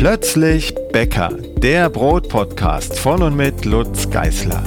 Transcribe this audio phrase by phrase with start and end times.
[0.00, 1.28] Plötzlich Bäcker,
[1.58, 4.64] der Brotpodcast von und mit Lutz Geißler.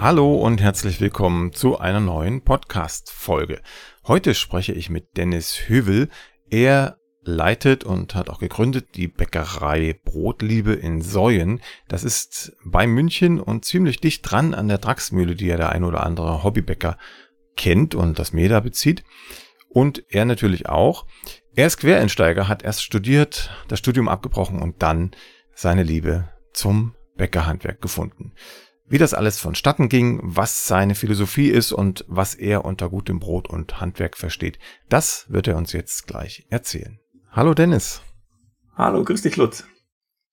[0.00, 3.62] Hallo und herzlich willkommen zu einer neuen Podcast-Folge.
[4.08, 6.08] Heute spreche ich mit Dennis Hüvel.
[6.50, 11.60] Er leitet und hat auch gegründet die Bäckerei Brotliebe in Säuen.
[11.86, 15.84] Das ist bei München und ziemlich dicht dran an der Draxmühle, die ja der ein
[15.84, 16.98] oder andere Hobbybäcker
[17.56, 19.04] kennt und das Mehl da bezieht.
[19.68, 21.06] Und er natürlich auch.
[21.56, 25.12] Er ist Quereinsteiger, hat erst studiert, das Studium abgebrochen und dann
[25.54, 28.32] seine Liebe zum Bäckerhandwerk gefunden.
[28.88, 33.48] Wie das alles vonstatten ging, was seine Philosophie ist und was er unter gutem Brot
[33.48, 34.58] und Handwerk versteht,
[34.88, 36.98] das wird er uns jetzt gleich erzählen.
[37.30, 38.02] Hallo Dennis.
[38.74, 39.64] Hallo, grüß dich Lutz.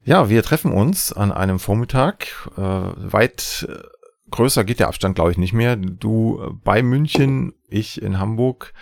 [0.03, 2.49] Ja, wir treffen uns an einem Vormittag.
[2.57, 3.77] Äh, weit äh,
[4.31, 5.75] größer geht der Abstand, glaube ich, nicht mehr.
[5.75, 8.73] Du bei München, ich in Hamburg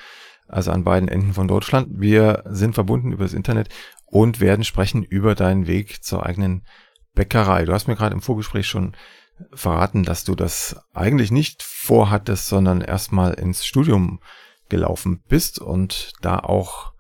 [0.50, 1.88] also an beiden Enden von Deutschland.
[2.00, 3.70] Wir sind verbunden über das Internet
[4.06, 6.66] und werden sprechen über deinen Weg zur eigenen
[7.14, 7.66] Bäckerei.
[7.66, 8.96] Du hast mir gerade im Vorgespräch schon
[9.54, 14.20] verraten, dass du das eigentlich nicht vorhattest, sondern erstmal ins Studium
[14.68, 16.94] gelaufen bist und da auch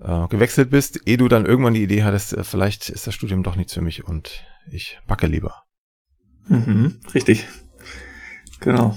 [0.00, 3.42] äh, gewechselt bist, ehe du dann irgendwann die Idee hattest, äh, vielleicht ist das Studium
[3.42, 5.64] doch nichts für mich und ich backe lieber.
[6.46, 7.46] Mhm, richtig.
[8.60, 8.96] Genau.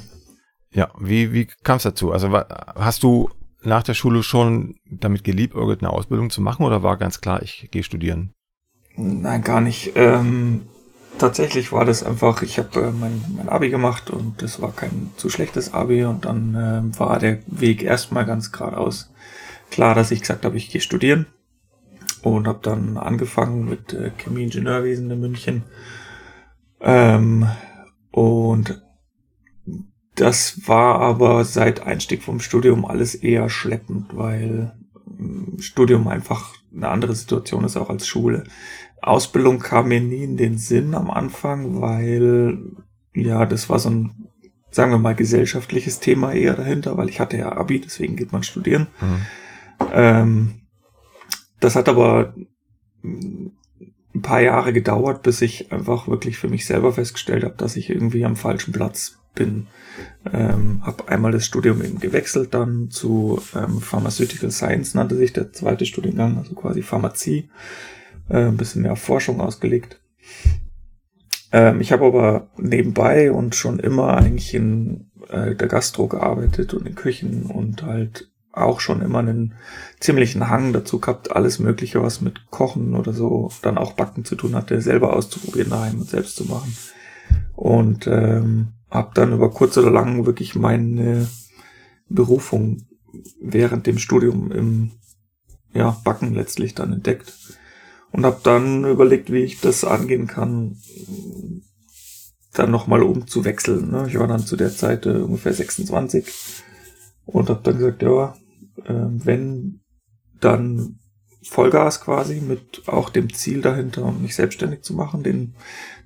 [0.74, 2.12] Ja, wie, wie kam es dazu?
[2.12, 3.30] Also hast du
[3.64, 7.70] nach der Schule schon damit geliebäugelt, eine Ausbildung zu machen oder war ganz klar, ich
[7.72, 8.34] gehe studieren?
[8.96, 9.94] Nein, gar nicht.
[9.96, 10.62] Ähm,
[11.18, 15.12] tatsächlich war das einfach, ich habe äh, mein, mein Abi gemacht und das war kein
[15.18, 19.12] zu schlechtes Abi und dann äh, war der Weg erstmal ganz geradeaus
[19.70, 21.26] klar, dass ich gesagt habe, ich gehe studieren
[22.22, 25.64] und habe dann angefangen mit äh, Chemieingenieurwesen in München
[26.82, 27.48] ähm,
[28.12, 28.82] und
[30.22, 34.72] das war aber seit Einstieg vom Studium alles eher schleppend, weil
[35.18, 38.44] mm, Studium einfach eine andere Situation ist auch als Schule.
[39.02, 42.60] Ausbildung kam mir nie in den Sinn am Anfang, weil
[43.16, 44.28] ja, das war so ein,
[44.70, 48.44] sagen wir mal, gesellschaftliches Thema eher dahinter, weil ich hatte ja Abi, deswegen geht man
[48.44, 48.88] studieren.
[49.02, 49.26] Mhm.
[49.92, 50.54] Ähm,
[51.60, 52.36] das hat aber
[53.04, 57.90] ein paar Jahre gedauert, bis ich einfach wirklich für mich selber festgestellt habe, dass ich
[57.90, 59.68] irgendwie am falschen Platz bin.
[60.32, 65.52] Ähm, habe einmal das Studium eben gewechselt, dann zu ähm, Pharmaceutical Science nannte sich der
[65.52, 67.50] zweite Studiengang, also quasi Pharmazie,
[68.30, 70.02] äh, ein bisschen mehr auf Forschung ausgelegt.
[71.52, 76.88] Ähm, ich habe aber nebenbei und schon immer eigentlich in äh, der Gastro gearbeitet und
[76.88, 79.56] in Küchen und halt auch schon immer einen
[80.00, 84.36] ziemlichen Hang dazu gehabt, alles Mögliche, was mit Kochen oder so, dann auch Backen zu
[84.36, 86.76] tun hatte, selber auszuprobieren daheim und selbst zu machen.
[87.56, 91.28] Und ähm, habe dann über kurz oder lang wirklich meine
[92.10, 92.86] Berufung
[93.42, 94.92] während dem Studium im
[95.74, 97.34] ja, Backen letztlich dann entdeckt.
[98.12, 100.78] Und habe dann überlegt, wie ich das angehen kann,
[102.54, 103.90] dann nochmal umzuwechseln.
[103.90, 104.06] Ne?
[104.10, 106.28] Ich war dann zu der Zeit äh, ungefähr 26
[107.26, 108.36] und habe dann gesagt, ja,
[108.84, 109.80] äh, wenn
[110.42, 111.00] dann
[111.44, 115.24] Vollgas quasi mit auch dem Ziel dahinter, mich selbstständig zu machen.
[115.24, 115.56] Den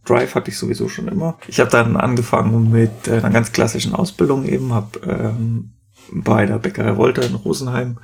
[0.05, 1.37] Drive hatte ich sowieso schon immer.
[1.47, 5.71] Ich habe dann angefangen mit äh, einer ganz klassischen Ausbildung eben, habe ähm,
[6.11, 7.97] bei der Bäckerei Wolter in Rosenheim,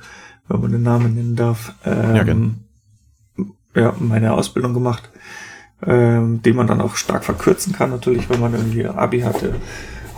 [0.48, 2.50] wenn man den Namen nennen darf, ähm, ja, genau.
[3.74, 5.10] ja, meine Ausbildung gemacht,
[5.86, 9.54] ähm, die man dann auch stark verkürzen kann natürlich, wenn man irgendwie Abi hatte.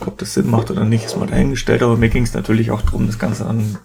[0.05, 2.83] Ob das Sinn macht oder nicht, ist mal dahingestellt, aber mir ging es natürlich auch
[2.83, 3.79] darum, das Ganze dann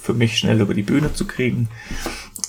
[0.00, 1.68] für mich schnell über die Bühne zu kriegen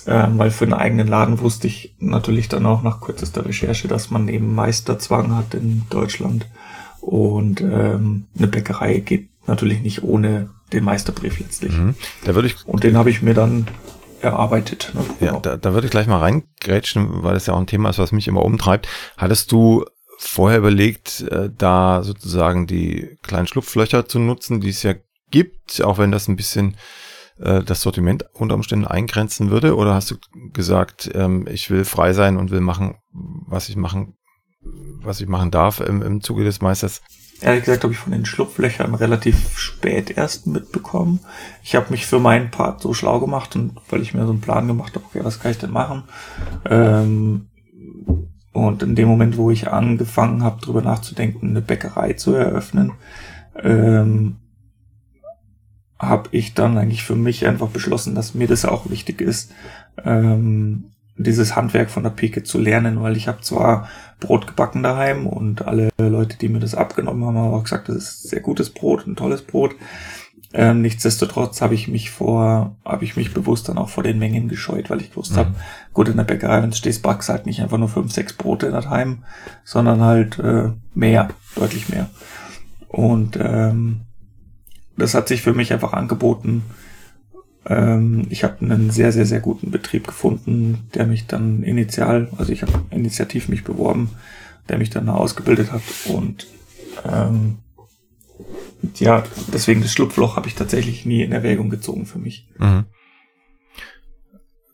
[0.06, 4.10] ähm, weil für einen eigenen Laden wusste ich natürlich dann auch nach kürzester Recherche, dass
[4.10, 6.46] man eben Meisterzwang hat in Deutschland
[7.00, 11.72] und ähm, eine Bäckerei geht natürlich nicht ohne den Meisterbrief letztlich.
[11.72, 11.94] Mhm.
[12.24, 13.66] Da würde ich und den habe ich mir dann
[14.20, 14.92] erarbeitet.
[14.94, 15.00] Ne?
[15.20, 15.40] Ja, genau.
[15.40, 18.12] da, da würde ich gleich mal reingrätschen, weil das ja auch ein Thema ist, was
[18.12, 18.88] mich immer umtreibt.
[19.16, 19.84] Hattest du
[20.18, 24.94] vorher überlegt, äh, da sozusagen die kleinen Schlupflöcher zu nutzen, die es ja
[25.30, 26.76] gibt, auch wenn das ein bisschen
[27.38, 29.76] äh, das Sortiment unter Umständen eingrenzen würde?
[29.76, 30.16] Oder hast du
[30.52, 34.16] gesagt, ähm, ich will frei sein und will machen, was ich machen,
[35.02, 37.02] was ich machen darf im, im Zuge des Meisters?
[37.42, 41.20] Ehrlich gesagt habe ich von den Schlupflöchern relativ spät erst mitbekommen.
[41.62, 44.40] Ich habe mich für meinen Part so schlau gemacht und weil ich mir so einen
[44.40, 46.04] Plan gemacht habe, okay, was kann ich denn machen?
[46.64, 47.48] Ähm,
[48.52, 52.92] und in dem Moment, wo ich angefangen habe, darüber nachzudenken, eine Bäckerei zu eröffnen,
[53.62, 54.36] ähm,
[55.98, 59.52] habe ich dann eigentlich für mich einfach beschlossen, dass mir das auch wichtig ist,
[60.04, 63.88] ähm, dieses Handwerk von der Pike zu lernen, weil ich habe zwar
[64.20, 67.96] Brot gebacken daheim und alle Leute, die mir das abgenommen haben, haben auch gesagt, das
[67.96, 69.74] ist sehr gutes Brot, ein tolles Brot.
[70.52, 74.48] Ähm, nichtsdestotrotz habe ich mich vor, habe ich mich bewusst dann auch vor den Mengen
[74.48, 75.36] gescheut, weil ich gewusst mhm.
[75.36, 75.54] habe,
[75.92, 78.66] gut, in der Bäckerei, wenn du stehst, backst halt nicht einfach nur fünf, sechs Brote
[78.66, 79.24] in der Heim,
[79.64, 82.08] sondern halt äh, mehr, deutlich mehr.
[82.88, 84.05] Und ähm,
[84.96, 86.62] das hat sich für mich einfach angeboten.
[87.66, 92.52] Ähm, ich habe einen sehr, sehr, sehr guten Betrieb gefunden, der mich dann initial, also
[92.52, 94.10] ich habe initiativ mich beworben,
[94.68, 96.46] der mich dann ausgebildet hat und
[97.04, 97.58] ähm,
[98.96, 102.48] ja, deswegen das Schlupfloch habe ich tatsächlich nie in Erwägung gezogen für mich.
[102.58, 102.84] Mhm.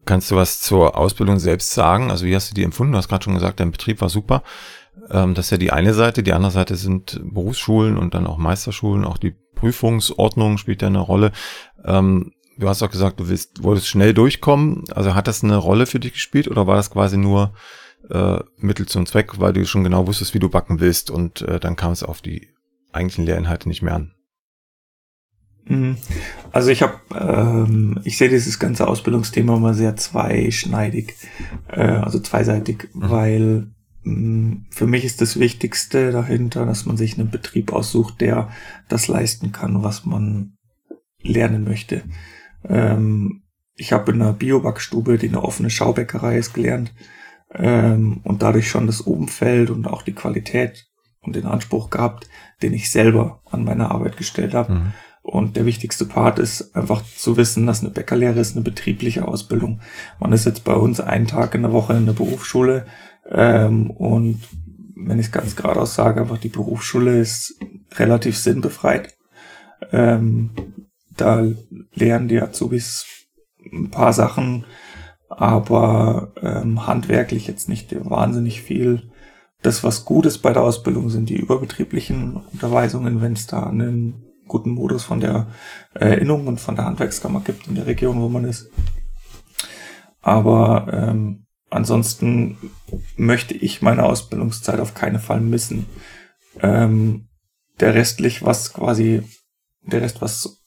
[0.04, 2.10] Kannst du was zur Ausbildung selbst sagen?
[2.10, 2.92] Also wie hast du die empfunden?
[2.92, 4.42] Du hast gerade schon gesagt, dein Betrieb war super.
[5.12, 6.22] Ähm, das ist ja die eine Seite.
[6.22, 9.04] Die andere Seite sind Berufsschulen und dann auch Meisterschulen.
[9.04, 11.30] Auch die Prüfungsordnung spielt ja eine Rolle.
[11.84, 14.84] Ähm, du hast auch gesagt, du willst, wolltest schnell durchkommen.
[14.92, 17.52] Also hat das eine Rolle für dich gespielt oder war das quasi nur
[18.10, 21.60] äh, Mittel zum Zweck, weil du schon genau wusstest, wie du backen willst und äh,
[21.60, 22.48] dann kam es auf die
[22.92, 24.14] eigentlichen Lehrinhalte nicht mehr an.
[25.64, 25.96] Mhm.
[26.50, 31.14] Also ich habe, ähm, ich sehe dieses ganze Ausbildungsthema immer sehr zweischneidig,
[31.68, 33.10] äh, also zweiseitig, mhm.
[33.10, 33.66] weil
[34.04, 38.50] für mich ist das Wichtigste dahinter, dass man sich einen Betrieb aussucht, der
[38.88, 40.56] das leisten kann, was man
[41.20, 42.02] lernen möchte.
[42.68, 43.42] Ähm,
[43.74, 46.92] ich habe in einer Biobackstube, die eine offene Schaubäckerei ist, gelernt
[47.54, 50.86] ähm, und dadurch schon das Umfeld und auch die Qualität
[51.20, 52.28] und den Anspruch gehabt,
[52.60, 54.74] den ich selber an meine Arbeit gestellt habe.
[54.74, 54.92] Mhm.
[55.22, 59.80] Und der wichtigste Part ist einfach zu wissen, dass eine Bäckerlehre ist eine betriebliche Ausbildung.
[60.18, 62.86] Man ist jetzt bei uns einen Tag in der Woche in der Berufsschule
[63.28, 64.40] ähm, und
[64.94, 67.58] wenn ich es ganz geradeaus sage, einfach die Berufsschule ist
[67.94, 69.16] relativ sinnbefreit.
[69.90, 70.50] Ähm,
[71.16, 71.44] da
[71.94, 73.06] lernen die Azubis
[73.72, 74.64] ein paar Sachen,
[75.28, 79.10] aber ähm, handwerklich jetzt nicht wahnsinnig viel
[79.62, 84.24] das, was gut ist bei der Ausbildung, sind die überbetrieblichen Unterweisungen, wenn es da einen
[84.48, 85.46] guten Modus von der
[85.94, 88.70] Erinnerung und von der Handwerkskammer gibt in der Region, wo man ist.
[90.20, 92.56] Aber ähm, ansonsten
[93.16, 95.86] möchte ich meine Ausbildungszeit auf keinen Fall missen.
[96.60, 97.28] Ähm,
[97.80, 99.22] der restlich, was quasi,
[99.82, 100.62] der Rest, was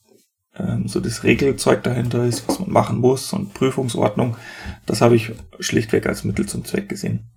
[0.58, 4.38] ähm, so das Regelzeug dahinter ist, was man machen muss und Prüfungsordnung,
[4.86, 7.30] das habe ich schlichtweg als Mittel zum Zweck gesehen.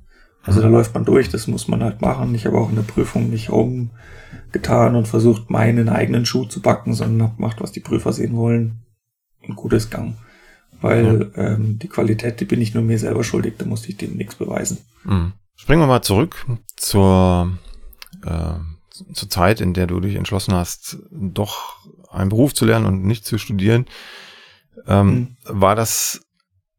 [0.43, 2.35] Also da läuft man durch, das muss man halt machen.
[2.35, 6.95] Ich habe auch in der Prüfung nicht rumgetan und versucht, meinen eigenen Schuh zu backen,
[6.95, 8.83] sondern habe gemacht, was die Prüfer sehen wollen.
[9.47, 10.17] Ein gutes Gang.
[10.81, 11.55] Weil ja.
[11.55, 14.37] ähm, die Qualität, die bin ich nur mir selber schuldig, da musste ich dem nichts
[14.37, 14.79] beweisen.
[15.05, 15.33] Mhm.
[15.57, 16.47] Springen wir mal zurück
[16.77, 17.59] zur,
[18.25, 18.55] äh,
[19.13, 21.79] zur Zeit, in der du dich entschlossen hast, doch
[22.11, 23.87] einen Beruf zu lernen und nicht zu studieren.
[24.87, 25.37] Ähm, mhm.
[25.45, 26.21] War das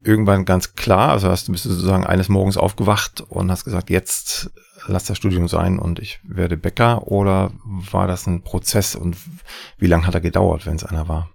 [0.01, 1.09] irgendwann ganz klar?
[1.09, 4.51] Also hast du bist du sozusagen eines Morgens aufgewacht und hast gesagt, jetzt
[4.87, 9.17] lass das Studium sein und ich werde Bäcker oder war das ein Prozess und
[9.77, 11.29] wie lange hat er gedauert, wenn es einer war?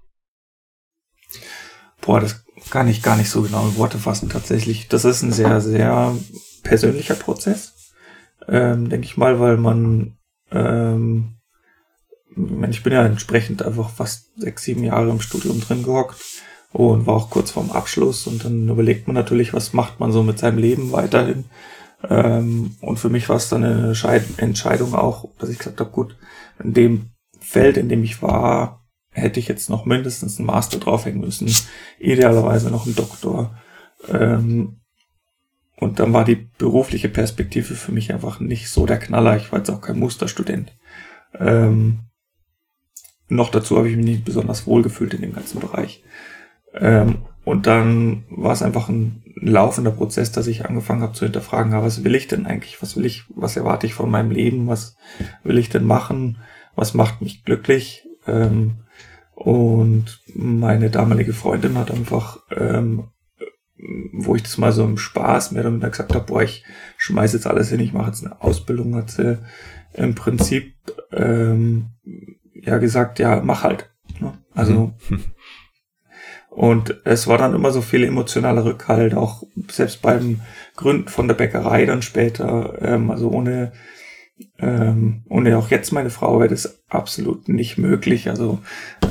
[2.00, 4.88] Boah, das kann ich gar nicht so genau in Worte fassen tatsächlich.
[4.88, 6.14] Das ist ein sehr, sehr
[6.62, 7.92] persönlicher Prozess,
[8.48, 10.16] ähm, denke ich mal, weil man,
[10.50, 11.36] ähm,
[12.68, 16.20] ich bin ja entsprechend einfach fast sechs, sieben Jahre im Studium drin gehockt
[16.72, 20.22] und war auch kurz vorm Abschluss und dann überlegt man natürlich, was macht man so
[20.22, 21.44] mit seinem Leben weiterhin.
[22.08, 23.94] Ähm, und für mich war es dann eine
[24.38, 26.16] Entscheidung auch, dass ich gesagt habe, gut,
[26.62, 28.83] in dem Feld, in dem ich war,
[29.14, 31.48] hätte ich jetzt noch mindestens einen Master draufhängen müssen,
[31.98, 33.56] idealerweise noch einen Doktor.
[34.08, 34.80] Ähm,
[35.76, 39.36] und dann war die berufliche Perspektive für mich einfach nicht so der Knaller.
[39.36, 40.72] Ich war jetzt auch kein Musterstudent.
[41.38, 42.00] Ähm,
[43.28, 46.04] noch dazu habe ich mich nicht besonders wohl gefühlt in dem ganzen Bereich.
[46.74, 51.72] Ähm, und dann war es einfach ein laufender Prozess, dass ich angefangen habe zu hinterfragen,
[51.72, 52.80] ja, was will ich denn eigentlich?
[52.82, 54.68] Was will ich, was erwarte ich von meinem Leben?
[54.68, 54.96] Was
[55.42, 56.38] will ich denn machen?
[56.74, 58.06] Was macht mich glücklich?
[58.26, 58.83] Ähm,
[59.34, 63.08] und meine damalige Freundin hat einfach, ähm,
[64.12, 66.64] wo ich das mal so im Spaß mehr oder weniger gesagt habe, boah, ich
[66.96, 69.38] schmeiß jetzt alles hin, ich mache jetzt eine Ausbildung, hat sie
[69.92, 70.74] im Prinzip
[71.12, 71.90] ähm,
[72.54, 73.90] ja gesagt, ja, mach halt.
[74.20, 74.38] Ne?
[74.54, 75.24] Also mhm.
[76.54, 80.40] Und es war dann immer so viel emotionaler Rückhalt, auch selbst beim
[80.76, 82.80] Gründen von der Bäckerei dann später.
[82.80, 83.72] Ähm, also ohne,
[84.58, 88.28] ähm, ohne auch jetzt meine Frau wäre das absolut nicht möglich.
[88.28, 88.60] Also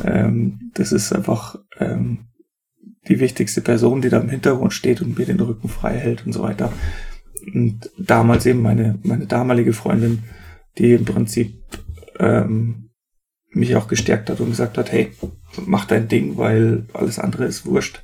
[0.05, 2.25] ähm, das ist einfach ähm,
[3.07, 6.33] die wichtigste Person, die da im Hintergrund steht und mir den Rücken frei hält und
[6.33, 6.71] so weiter.
[7.53, 10.23] Und damals eben meine, meine damalige Freundin,
[10.77, 11.53] die im Prinzip
[12.19, 12.89] ähm,
[13.49, 15.11] mich auch gestärkt hat und gesagt hat, hey,
[15.65, 18.03] mach dein Ding, weil alles andere ist wurscht.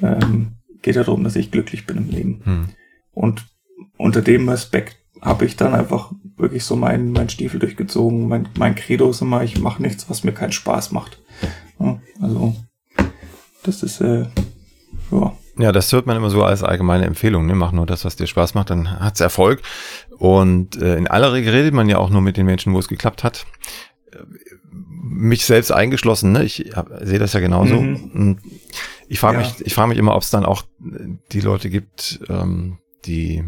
[0.00, 2.40] Ähm, geht ja darum, dass ich glücklich bin im Leben.
[2.44, 2.68] Hm.
[3.12, 3.46] Und
[3.96, 6.12] unter dem Aspekt habe ich dann einfach
[6.42, 8.28] wirklich so meinen mein Stiefel durchgezogen.
[8.28, 11.20] Mein, mein Credo ist immer, ich mache nichts, was mir keinen Spaß macht.
[11.78, 12.54] Ja, also
[13.62, 14.26] das ist äh,
[15.10, 15.32] ja.
[15.58, 17.46] Ja, das hört man immer so als allgemeine Empfehlung.
[17.46, 17.54] Ne?
[17.54, 19.60] Mach nur das, was dir Spaß macht, dann hat's Erfolg.
[20.18, 22.88] Und äh, in aller Regel redet man ja auch nur mit den Menschen, wo es
[22.88, 23.46] geklappt hat.
[24.70, 26.44] Mich selbst eingeschlossen, ne?
[26.44, 27.80] ich sehe das ja genauso.
[27.80, 28.38] Mhm.
[29.08, 29.46] Ich frage ja.
[29.46, 30.62] mich, ich frage mich immer, ob es dann auch
[31.32, 33.44] die Leute gibt, ähm, die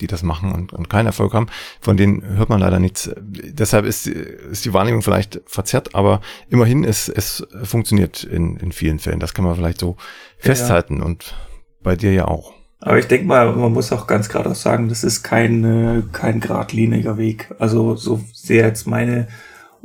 [0.00, 1.46] die das machen und, und keinen Erfolg haben,
[1.80, 3.10] von denen hört man leider nichts.
[3.16, 8.98] Deshalb ist, ist die Wahrnehmung vielleicht verzerrt, aber immerhin ist es funktioniert in, in vielen
[8.98, 9.20] Fällen.
[9.20, 9.96] Das kann man vielleicht so
[10.38, 11.04] festhalten ja.
[11.04, 11.34] und
[11.82, 12.52] bei dir ja auch.
[12.80, 16.40] Aber ich denke mal, man muss auch ganz gerade auch sagen, das ist kein, kein
[16.40, 17.52] geradliniger Weg.
[17.58, 19.26] Also so sehr jetzt meine,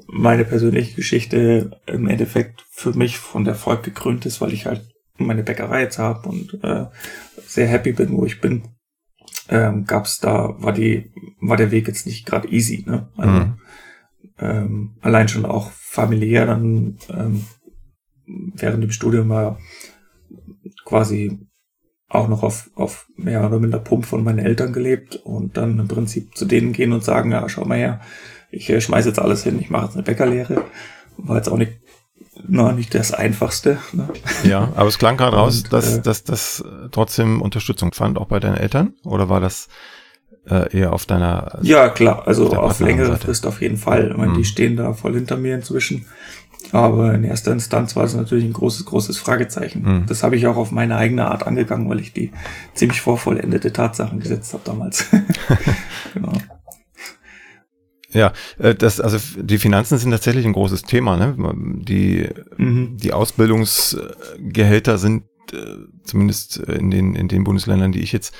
[0.06, 4.82] meine persönliche Geschichte im Endeffekt für mich von Erfolg gekrönt ist, weil ich halt
[5.18, 6.86] meine Bäckerei jetzt habe und äh,
[7.46, 8.64] sehr happy bin, wo ich bin
[9.50, 13.10] ähm, gab's da, war die, war der Weg jetzt nicht gerade easy, ne?
[13.18, 13.54] Also, mhm.
[14.40, 17.46] ähm, allein schon auch familiär dann ähm,
[18.26, 19.60] während dem Studium war
[20.86, 21.40] quasi
[22.10, 25.88] auch noch auf, auf mehr oder minder Pump von meinen Eltern gelebt und dann im
[25.88, 28.02] Prinzip zu denen gehen und sagen, ja, schau mal her,
[28.52, 30.64] ich äh, schmeiß jetzt alles hin, ich mache jetzt eine Bäckerlehre.
[31.18, 31.74] War jetzt auch nicht
[32.48, 33.78] noch nicht das Einfachste.
[33.92, 34.10] Ne?
[34.44, 38.40] Ja, aber es klang gerade raus, dass, äh, dass das trotzdem Unterstützung fand, auch bei
[38.40, 38.94] deinen Eltern?
[39.04, 39.68] Oder war das
[40.50, 44.12] äh, eher auf deiner Ja, klar, also auf, auf längere Frist auf jeden Fall.
[44.12, 44.38] Ich meine, mhm.
[44.38, 46.06] die stehen da voll hinter mir inzwischen.
[46.72, 49.84] Aber in erster Instanz war es natürlich ein großes, großes Fragezeichen.
[49.84, 50.06] Mhm.
[50.08, 52.32] Das habe ich auch auf meine eigene Art angegangen, weil ich die
[52.74, 55.06] ziemlich vorvollendete Tatsachen gesetzt habe damals.
[56.14, 56.32] genau.
[58.14, 61.18] Ja, äh, das, also die Finanzen sind tatsächlich ein großes Thema.
[61.18, 61.36] Ne?
[61.82, 62.98] Die, mhm.
[62.98, 65.58] die Ausbildungsgehälter sind äh,
[66.04, 68.34] zumindest in den, in den Bundesländern, die ich jetzt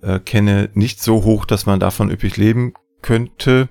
[0.00, 3.68] äh, kenne, nicht so hoch, dass man davon üppig leben könnte.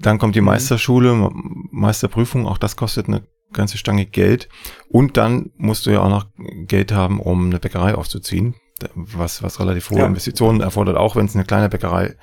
[0.00, 0.46] Dann kommt die mhm.
[0.46, 1.30] Meisterschule,
[1.70, 3.22] Meisterprüfung, auch das kostet eine
[3.52, 4.48] ganze Stange Geld.
[4.88, 6.26] Und dann musst du ja auch noch
[6.66, 8.54] Geld haben, um eine Bäckerei aufzuziehen,
[8.94, 10.06] was, was relativ hohe ja.
[10.06, 12.16] Investitionen erfordert, auch wenn es eine kleine Bäckerei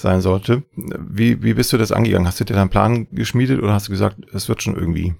[0.00, 0.62] sein sollte.
[0.74, 2.26] Wie, wie bist du das angegangen?
[2.26, 5.14] Hast du dir deinen Plan geschmiedet oder hast du gesagt, es wird schon irgendwie?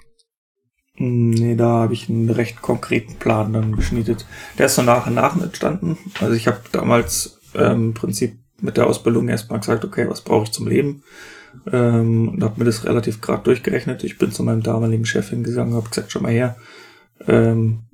[0.96, 4.26] Nee, da habe ich einen recht konkreten Plan dann geschmiedet.
[4.58, 5.96] Der ist so nach und nach entstanden.
[6.20, 10.44] Also ich habe damals ähm, im Prinzip mit der Ausbildung erstmal gesagt, okay, was brauche
[10.44, 11.02] ich zum Leben?
[11.72, 14.04] Ähm, und habe mir das relativ gerade durchgerechnet.
[14.04, 16.56] Ich bin zu meinem damaligen Chef hingegangen, habe gesagt, schon mal her,
[17.26, 17.84] ähm,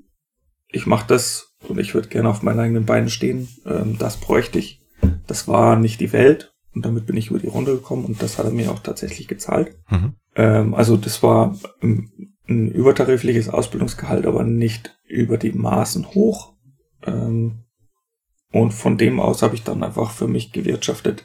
[0.68, 3.48] ich mache das und ich würde gerne auf meinen eigenen Beinen stehen.
[3.64, 4.82] Ähm, das bräuchte ich.
[5.26, 8.36] Das war nicht die Welt, und damit bin ich über die Runde gekommen und das
[8.36, 9.78] hat er mir auch tatsächlich gezahlt.
[9.90, 10.14] Mhm.
[10.34, 12.10] Ähm, also das war ein,
[12.46, 16.52] ein, übertarifliches Ausbildungsgehalt, aber nicht über die Maßen hoch.
[17.02, 17.64] Ähm,
[18.52, 21.24] und von dem aus habe ich dann einfach für mich gewirtschaftet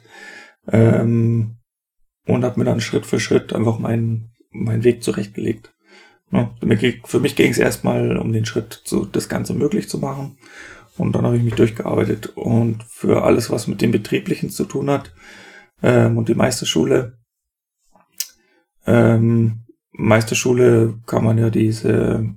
[0.68, 1.58] ähm,
[2.26, 5.74] und habe mir dann Schritt für Schritt einfach meinen meinen Weg zurechtgelegt.
[6.30, 6.54] Ja,
[7.04, 10.38] für mich ging es erstmal um den Schritt, so das Ganze möglich zu machen.
[10.96, 12.36] Und dann habe ich mich durchgearbeitet.
[12.36, 15.12] Und für alles, was mit dem Betrieblichen zu tun hat,
[15.82, 17.18] ähm, und die Meisterschule.
[18.86, 22.34] Ähm, Meisterschule kann man ja diese,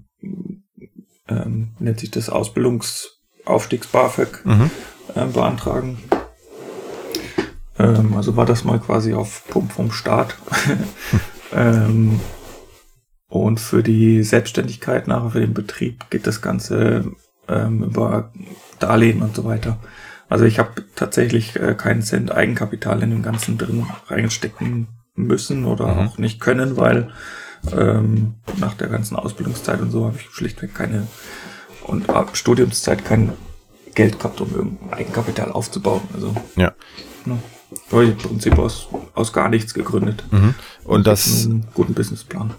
[1.27, 4.69] ähm, nennt sich das Ausbildungsaufstiegs-BAföG mhm.
[5.15, 5.97] ähm, beantragen.
[7.77, 10.35] Ähm, also war das mal quasi auf Pump vom Staat.
[11.53, 12.19] ähm,
[13.27, 17.11] und für die Selbstständigkeit nachher für den Betrieb geht das Ganze
[17.47, 18.31] ähm, über
[18.79, 19.79] Darlehen und so weiter.
[20.29, 25.87] Also ich habe tatsächlich äh, keinen Cent Eigenkapital in dem Ganzen drin reinstecken müssen oder
[25.87, 26.07] mhm.
[26.07, 27.11] auch nicht können, weil
[27.75, 31.07] ähm, nach der ganzen Ausbildungszeit und so habe ich schlichtweg keine
[31.83, 33.33] und ab Studiumszeit kein
[33.93, 36.01] Geld gehabt, um irgendein Eigenkapital aufzubauen.
[36.13, 36.73] Also ja.
[37.25, 37.39] Ne,
[37.91, 40.23] im Prinzip aus, aus gar nichts gegründet.
[40.31, 40.55] Mhm.
[40.83, 42.53] Und das einen guten Businessplan.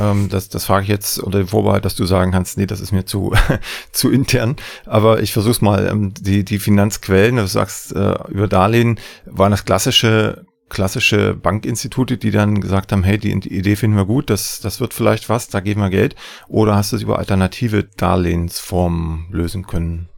[0.00, 2.80] Ähm, das, das frage ich jetzt unter dem Vorbehalt, dass du sagen kannst, nee, das
[2.80, 3.32] ist mir zu,
[3.92, 4.56] zu intern.
[4.86, 5.86] Aber ich versuch's mal.
[5.86, 12.30] Ähm, die, die Finanzquellen, du sagst äh, über Darlehen, waren das klassische klassische Bankinstitute, die
[12.30, 15.48] dann gesagt haben, hey, die, die Idee finden wir gut, das, das wird vielleicht was,
[15.48, 16.16] da geben wir Geld.
[16.48, 20.08] Oder hast du es über alternative Darlehensformen lösen können?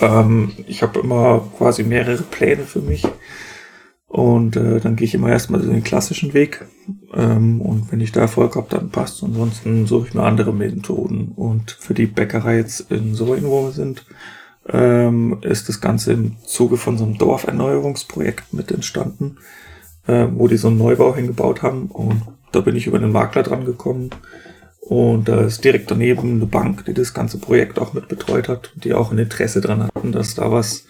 [0.00, 3.06] Ähm, ich habe immer quasi mehrere Pläne für mich.
[4.12, 6.66] Und äh, dann gehe ich immer erstmal den klassischen Weg.
[7.14, 9.22] Ähm, und wenn ich da Erfolg habe, dann passt.
[9.24, 11.32] Ansonsten suche ich mir andere Methoden.
[11.34, 14.04] Und für die Bäckerei jetzt in Soing, wo wir sind,
[14.68, 19.38] ähm, ist das Ganze im Zuge von so einem Dorferneuerungsprojekt mit entstanden,
[20.06, 21.86] äh, wo die so einen Neubau hingebaut haben.
[21.86, 22.22] Und
[22.52, 24.10] da bin ich über den Makler dran gekommen.
[24.84, 28.72] Und da ist direkt daneben eine Bank, die das ganze Projekt auch mit betreut hat,
[28.74, 30.86] die auch ein Interesse dran hatten, dass da was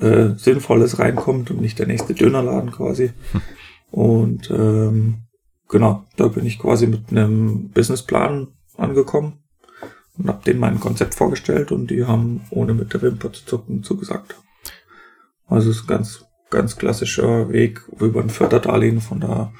[0.00, 3.12] äh, Sinnvolles reinkommt und nicht der nächste Dönerladen quasi.
[3.30, 3.40] Hm.
[3.92, 5.18] Und ähm,
[5.68, 9.38] genau, da bin ich quasi mit einem Businessplan angekommen
[10.18, 13.84] und habe denen mein Konzept vorgestellt und die haben ohne mit der Wimper zu zucken
[13.84, 14.34] zugesagt.
[15.46, 19.52] Also es ist ein ganz, ganz klassischer Weg über ein Förderdarlehen von der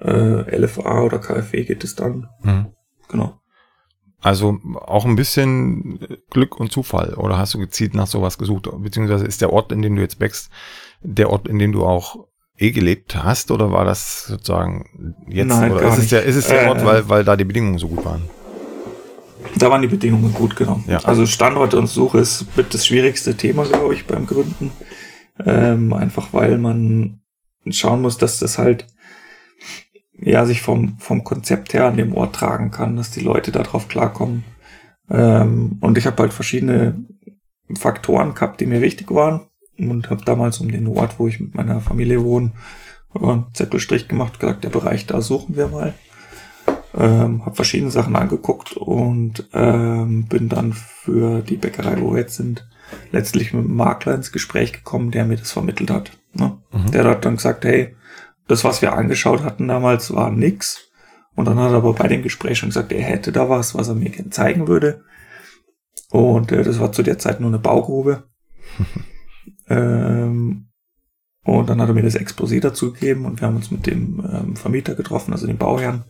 [0.00, 2.28] äh, LFA oder KfW geht es dann.
[2.42, 2.66] Mhm.
[3.10, 3.40] Genau.
[4.22, 5.98] Also auch ein bisschen
[6.30, 8.68] Glück und Zufall oder hast du gezielt nach sowas gesucht?
[8.78, 10.50] Beziehungsweise ist der Ort, in dem du jetzt wächst,
[11.00, 12.26] der Ort, in dem du auch
[12.58, 16.48] eh gelebt hast oder war das sozusagen jetzt Nein, oder ist es, der, ist es
[16.48, 18.28] der Ort, Äh, weil, weil da die Bedingungen so gut waren?
[19.56, 20.80] Da waren die Bedingungen gut, genau.
[20.86, 20.98] Ja.
[20.98, 24.70] Also Standort und Suche ist mit das schwierigste Thema, glaube ich, beim Gründen.
[25.44, 27.20] Ähm, einfach weil man
[27.70, 28.86] schauen muss, dass das halt
[30.20, 33.88] ja sich vom, vom Konzept her an dem Ort tragen kann, dass die Leute darauf
[33.88, 34.44] klarkommen.
[35.10, 37.04] Ähm, und ich habe halt verschiedene
[37.78, 39.42] Faktoren gehabt, die mir wichtig waren
[39.78, 42.52] und habe damals um den Ort, wo ich mit meiner Familie wohne,
[43.14, 45.94] einen Zettelstrich gemacht, gesagt, der Bereich, da suchen wir mal
[46.94, 52.36] ähm, habe verschiedene Sachen angeguckt und ähm, bin dann für die Bäckerei, wo wir jetzt
[52.36, 52.68] sind,
[53.12, 56.12] letztlich mit einem Makler ins Gespräch gekommen, der mir das vermittelt hat.
[56.32, 56.58] Ne?
[56.72, 56.90] Mhm.
[56.90, 57.94] Der hat dann gesagt, hey,
[58.50, 60.90] das, was wir angeschaut hatten damals, war nix.
[61.36, 63.88] Und dann hat er aber bei dem Gespräch schon gesagt, er hätte da was, was
[63.88, 65.04] er mir gerne zeigen würde.
[66.10, 68.24] Und äh, das war zu der Zeit nur eine Baugrube.
[69.68, 70.66] ähm,
[71.44, 74.20] und dann hat er mir das Exposé dazu gegeben und wir haben uns mit dem
[74.28, 76.04] ähm, Vermieter getroffen, also dem Bauherrn.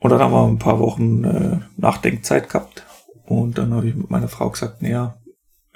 [0.00, 2.84] Und dann haben wir ein paar Wochen äh, Nachdenkzeit gehabt.
[3.24, 5.16] Und dann habe ich mit meiner Frau gesagt, naja,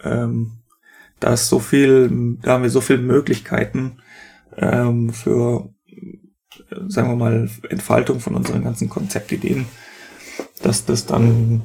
[0.02, 0.58] ähm,
[1.20, 3.98] da ist so viel, da haben wir so viele Möglichkeiten
[4.60, 5.70] ähm, für,
[6.88, 9.66] sagen wir mal, Entfaltung von unseren ganzen Konzeptideen,
[10.62, 11.62] dass das dann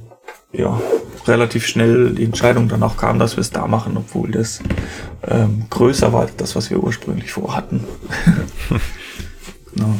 [0.51, 0.79] ja
[1.25, 4.62] relativ schnell die Entscheidung dann auch kam, dass wir es da machen, obwohl das
[5.27, 7.84] ähm, größer war als das, was wir ursprünglich vorhatten.
[9.73, 9.95] genau.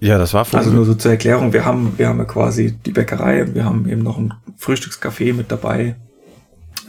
[0.00, 2.92] Ja, das war Also nur so zur Erklärung, wir haben, wir haben ja quasi die
[2.92, 5.96] Bäckerei und wir haben eben noch ein Frühstückscafé mit dabei,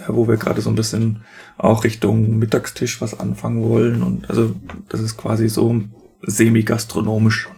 [0.08, 1.24] wo wir gerade so ein bisschen
[1.58, 4.04] auch Richtung Mittagstisch was anfangen wollen.
[4.04, 4.56] Und also
[4.89, 5.82] das ist quasi so
[6.22, 7.50] semi-gastronomisch.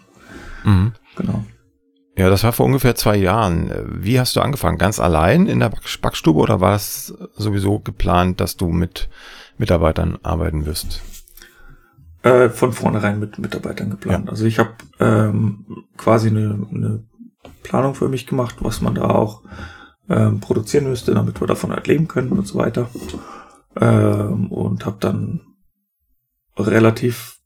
[0.63, 0.93] Mhm.
[1.15, 1.43] Genau.
[2.17, 3.71] Ja, das war vor ungefähr zwei Jahren.
[3.87, 4.79] Wie hast du angefangen?
[4.79, 9.07] Ganz allein in der Back- Backstube oder war das sowieso geplant, dass du mit
[9.59, 11.01] Mitarbeitern arbeiten wirst?
[12.23, 14.29] Äh, von vornherein mit Mitarbeitern geplant.
[14.29, 17.03] Also ich habe ähm, quasi eine, eine
[17.61, 19.43] Planung für mich gemacht, was man da auch
[20.09, 22.89] ähm, produzieren müsste, damit wir davon halt leben können und so weiter.
[23.79, 25.41] Ähm, und habe dann
[26.57, 27.37] relativ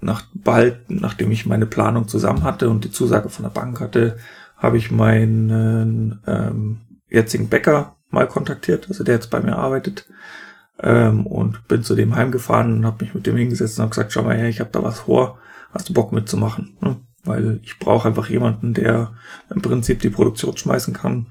[0.00, 4.16] nach bald, nachdem ich meine Planung zusammen hatte und die Zusage von der Bank hatte,
[4.56, 10.06] habe ich meinen ähm, jetzigen Bäcker mal kontaktiert, also der jetzt bei mir arbeitet,
[10.80, 14.12] ähm, und bin zu dem heimgefahren und habe mich mit dem hingesetzt und habe gesagt,
[14.12, 15.38] schau mal her, ich habe da was vor,
[15.72, 16.76] hast du Bock mitzumachen?
[16.80, 16.96] Ne?
[17.24, 19.12] Weil ich brauche einfach jemanden, der
[19.50, 21.26] im Prinzip die Produktion schmeißen kann.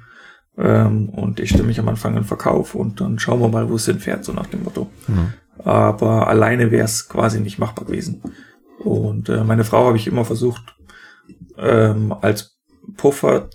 [0.58, 3.76] Ähm, und ich stimme mich am Anfang in Verkauf und dann schauen wir mal, wo
[3.76, 4.90] es hinfährt, so nach dem Motto.
[5.08, 5.34] Mhm.
[5.64, 8.22] Aber alleine wäre es quasi nicht machbar gewesen.
[8.80, 10.76] Und äh, meine Frau habe ich immer versucht,
[11.58, 12.58] ähm, als
[12.96, 13.50] Puffer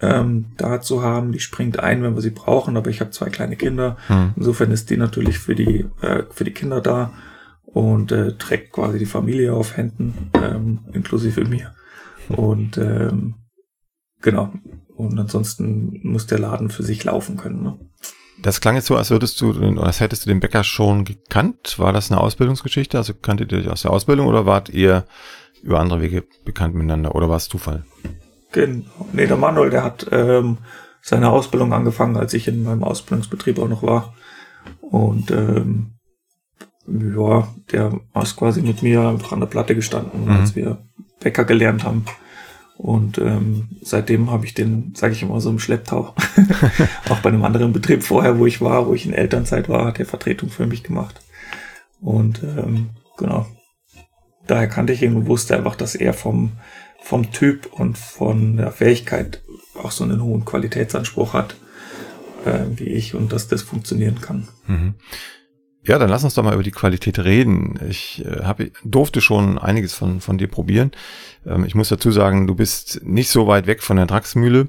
[0.00, 1.32] ähm, da zu haben.
[1.32, 3.96] Die springt ein, wenn wir sie brauchen, aber ich habe zwei kleine Kinder.
[4.08, 4.34] Hm.
[4.36, 7.12] Insofern ist die natürlich für die, äh, für die Kinder da
[7.64, 11.74] und äh, trägt quasi die Familie auf Händen, ähm, inklusive mir.
[12.28, 13.34] Und ähm,
[14.20, 14.52] genau.
[15.00, 17.62] Und ansonsten muss der Laden für sich laufen können.
[17.62, 17.78] Ne?
[18.42, 21.78] Das klang jetzt so, als würdest du, als hättest du den Bäcker schon gekannt.
[21.78, 22.96] War das eine Ausbildungsgeschichte?
[22.96, 25.04] Also kanntet ihr euch aus der Ausbildung oder wart ihr
[25.62, 27.84] über andere Wege bekannt miteinander oder war es Zufall?
[28.52, 28.84] Genau.
[29.12, 30.58] Nee, der Manuel, der hat ähm,
[31.02, 34.14] seine Ausbildung angefangen, als ich in meinem Ausbildungsbetrieb auch noch war.
[34.80, 35.98] Und ähm,
[36.88, 40.30] ja, der ist quasi mit mir einfach an der Platte gestanden, Mhm.
[40.30, 40.82] als wir
[41.20, 42.04] Bäcker gelernt haben.
[42.80, 46.14] Und ähm, seitdem habe ich den, sage ich immer so im Schlepptau.
[47.10, 50.00] auch bei einem anderen Betrieb vorher, wo ich war, wo ich in Elternzeit war, hat
[50.00, 51.20] er Vertretung für mich gemacht.
[52.00, 52.88] Und ähm,
[53.18, 53.46] genau.
[54.46, 56.52] Daher kannte ich ihn und wusste einfach, dass er vom,
[57.02, 59.42] vom Typ und von der Fähigkeit
[59.74, 61.56] auch so einen hohen Qualitätsanspruch hat,
[62.46, 64.48] äh, wie ich, und dass das funktionieren kann.
[64.66, 64.94] Mhm.
[65.82, 67.78] Ja, dann lass uns doch mal über die Qualität reden.
[67.88, 70.90] Ich äh, hab, durfte schon einiges von, von dir probieren.
[71.46, 74.68] Ähm, ich muss dazu sagen, du bist nicht so weit weg von der Draxmühle.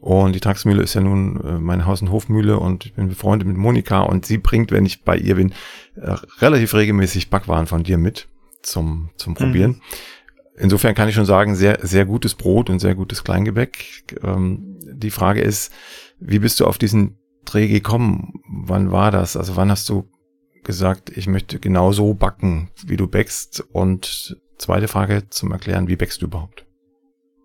[0.00, 3.46] Und die Draxmühle ist ja nun äh, meine Haus- und Hofmühle und ich bin befreundet
[3.46, 5.52] mit Monika und sie bringt, wenn ich bei ihr bin,
[5.96, 8.28] äh, relativ regelmäßig Backwaren von dir mit
[8.62, 9.82] zum, zum Probieren.
[10.56, 14.18] Insofern kann ich schon sagen, sehr, sehr gutes Brot und sehr gutes Kleingebäck.
[14.22, 15.72] Ähm, die Frage ist,
[16.18, 18.40] wie bist du auf diesen Dreh gekommen?
[18.46, 19.36] Wann war das?
[19.36, 20.08] Also wann hast du
[20.64, 25.96] gesagt, ich möchte genau so backen, wie du backst und zweite Frage zum Erklären, wie
[25.96, 26.66] backst du überhaupt?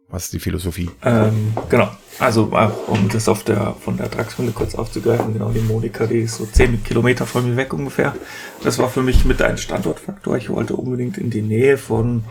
[0.08, 0.90] Was ist die Philosophie?
[1.04, 1.90] Ähm, genau.
[2.20, 6.20] Also, äh, um das auf der, von der Draxmühle kurz aufzugreifen, genau, die Monika, die
[6.20, 8.16] ist so zehn Kilometer von mir weg ungefähr.
[8.64, 10.38] Das war für mich mit ein Standortfaktor.
[10.38, 12.24] Ich wollte unbedingt in die Nähe von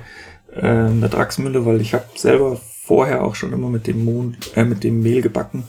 [0.52, 4.64] äh, der Draxmühle, weil ich habe selber vorher auch schon immer mit dem, Mohn, äh,
[4.64, 5.64] mit dem Mehl gebacken.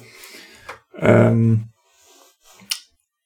[0.98, 1.70] Ähm,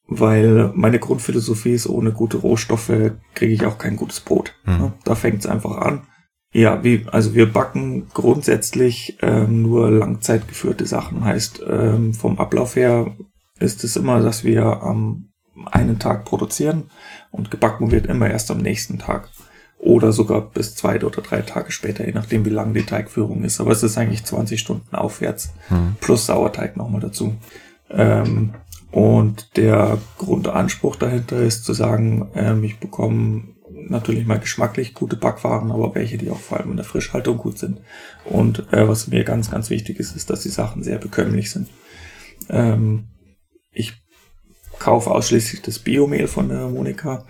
[0.10, 4.56] weil meine Grundphilosophie ist, ohne gute Rohstoffe kriege ich auch kein gutes Brot.
[4.66, 4.94] Mhm.
[5.04, 6.08] Da fängt es einfach an.
[6.52, 11.24] Ja, wie, also wir backen grundsätzlich ähm, nur langzeitgeführte Sachen.
[11.24, 13.16] Heißt, ähm, vom Ablauf her
[13.60, 15.30] ist es immer, dass wir am
[15.66, 16.90] einen Tag produzieren
[17.32, 19.30] und gebacken wird immer erst am nächsten Tag.
[19.78, 23.62] Oder sogar bis zwei oder drei Tage später, je nachdem wie lang die Teigführung ist.
[23.62, 25.96] Aber es ist eigentlich 20 Stunden aufwärts, hm.
[26.02, 27.36] plus Sauerteig nochmal dazu.
[27.90, 28.54] Ähm,
[28.92, 33.44] und der Grundanspruch dahinter ist zu sagen, ähm, ich bekomme
[33.88, 37.60] natürlich mal geschmacklich gute Backwaren, aber welche, die auch vor allem in der Frischhaltung gut
[37.60, 37.80] sind.
[38.26, 41.70] Und äh, was mir ganz, ganz wichtig ist, ist, dass die Sachen sehr bekömmlich sind.
[42.50, 43.10] Ähm,
[43.72, 43.94] ich
[44.80, 47.26] kaufe ausschließlich das Biomehl von der Monika.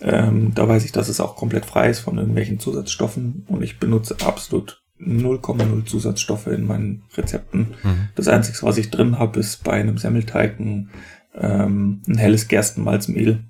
[0.00, 3.78] Ähm, da weiß ich, dass es auch komplett frei ist von irgendwelchen Zusatzstoffen und ich
[3.78, 7.74] benutze absolut 0,0 Zusatzstoffe in meinen Rezepten.
[7.82, 8.08] Mhm.
[8.14, 10.90] Das Einzige, was ich drin habe, ist bei einem Semmelteig ein,
[11.34, 13.44] ähm, ein helles Gerstenmalzmehl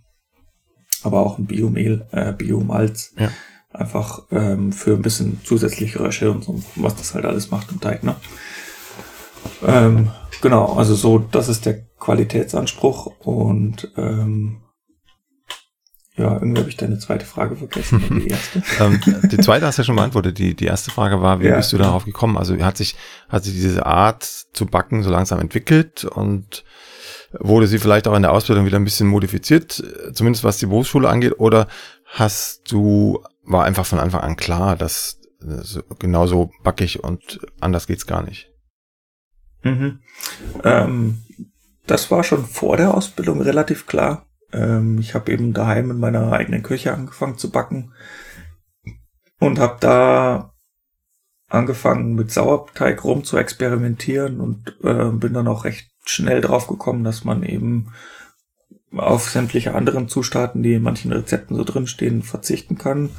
[1.02, 3.14] aber auch ein Biomehl, äh, Biomalz.
[3.18, 3.30] Ja.
[3.72, 7.80] Einfach ähm, für ein bisschen zusätzliche Rösche und so, was das halt alles macht im
[7.80, 8.02] Teig.
[8.02, 8.16] Ne?
[9.64, 10.10] Ähm,
[10.42, 14.62] genau, also so, das ist der Qualitätsanspruch und ähm,
[16.16, 18.22] ja, irgendwie habe ich deine zweite Frage vergessen.
[18.22, 18.62] Die erste.
[18.80, 20.38] ähm, die zweite hast du ja schon beantwortet.
[20.38, 21.56] Die, die erste Frage war, wie ja.
[21.56, 22.36] bist du darauf gekommen?
[22.36, 22.96] Also hat sich,
[23.28, 26.64] hat sich diese Art zu backen so langsam entwickelt und
[27.38, 31.08] wurde sie vielleicht auch in der Ausbildung wieder ein bisschen modifiziert, zumindest was die Berufsschule
[31.08, 31.68] angeht, oder
[32.06, 35.20] hast du, war einfach von Anfang an klar, dass
[35.98, 38.50] genau so back ich und anders geht's gar nicht?
[39.62, 40.00] Mhm.
[40.64, 41.22] Ähm,
[41.86, 44.26] das war schon vor der Ausbildung relativ klar.
[44.52, 47.92] Ähm, ich habe eben daheim in meiner eigenen Küche angefangen zu backen
[49.38, 50.54] und habe da
[51.48, 57.04] angefangen mit Sauerteig rum zu experimentieren und äh, bin dann auch recht schnell drauf gekommen,
[57.04, 57.92] dass man eben
[58.96, 63.10] auf sämtliche anderen Zutaten, die in manchen Rezepten so drinstehen, verzichten kann.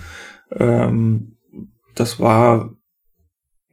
[0.51, 1.37] Ähm,
[1.95, 2.73] das war,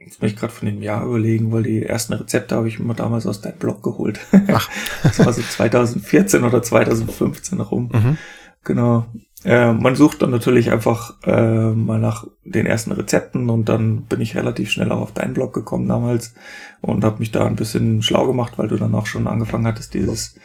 [0.09, 2.94] jetzt muss ich gerade von dem Jahr überlegen, weil die ersten Rezepte habe ich immer
[2.94, 4.21] damals aus deinem Blog geholt.
[4.49, 4.68] Ach.
[5.03, 7.90] das war so 2014 oder 2015 rum.
[7.92, 8.18] Mhm.
[8.64, 9.07] Genau.
[9.44, 14.21] Äh, man sucht dann natürlich einfach äh, mal nach den ersten Rezepten und dann bin
[14.21, 16.35] ich relativ schnell auch auf deinen Blog gekommen damals
[16.81, 19.94] und habe mich da ein bisschen schlau gemacht, weil du dann auch schon angefangen hattest,
[19.94, 20.37] dieses,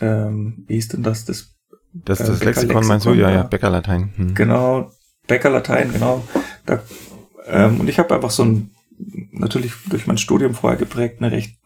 [0.00, 1.54] ähm, wie hieß denn das, das
[1.94, 3.14] das, das äh, Lexikon meinst du?
[3.14, 4.12] Ja, ja, Bäckerlatein.
[4.14, 4.34] Hm.
[4.34, 4.90] Genau,
[5.26, 6.22] Bäckerlatein, genau.
[6.66, 6.80] Da,
[7.46, 8.70] ähm, und ich habe einfach so ein,
[9.32, 11.56] natürlich durch mein Studium vorher geprägt, eine recht,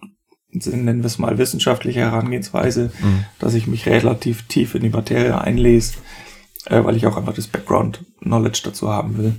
[0.51, 3.25] nennen wir es mal, wissenschaftliche Herangehensweise, mhm.
[3.39, 5.95] dass ich mich relativ tief in die Materie einlese
[6.67, 9.35] äh, weil ich auch einfach das Background-Knowledge dazu haben will.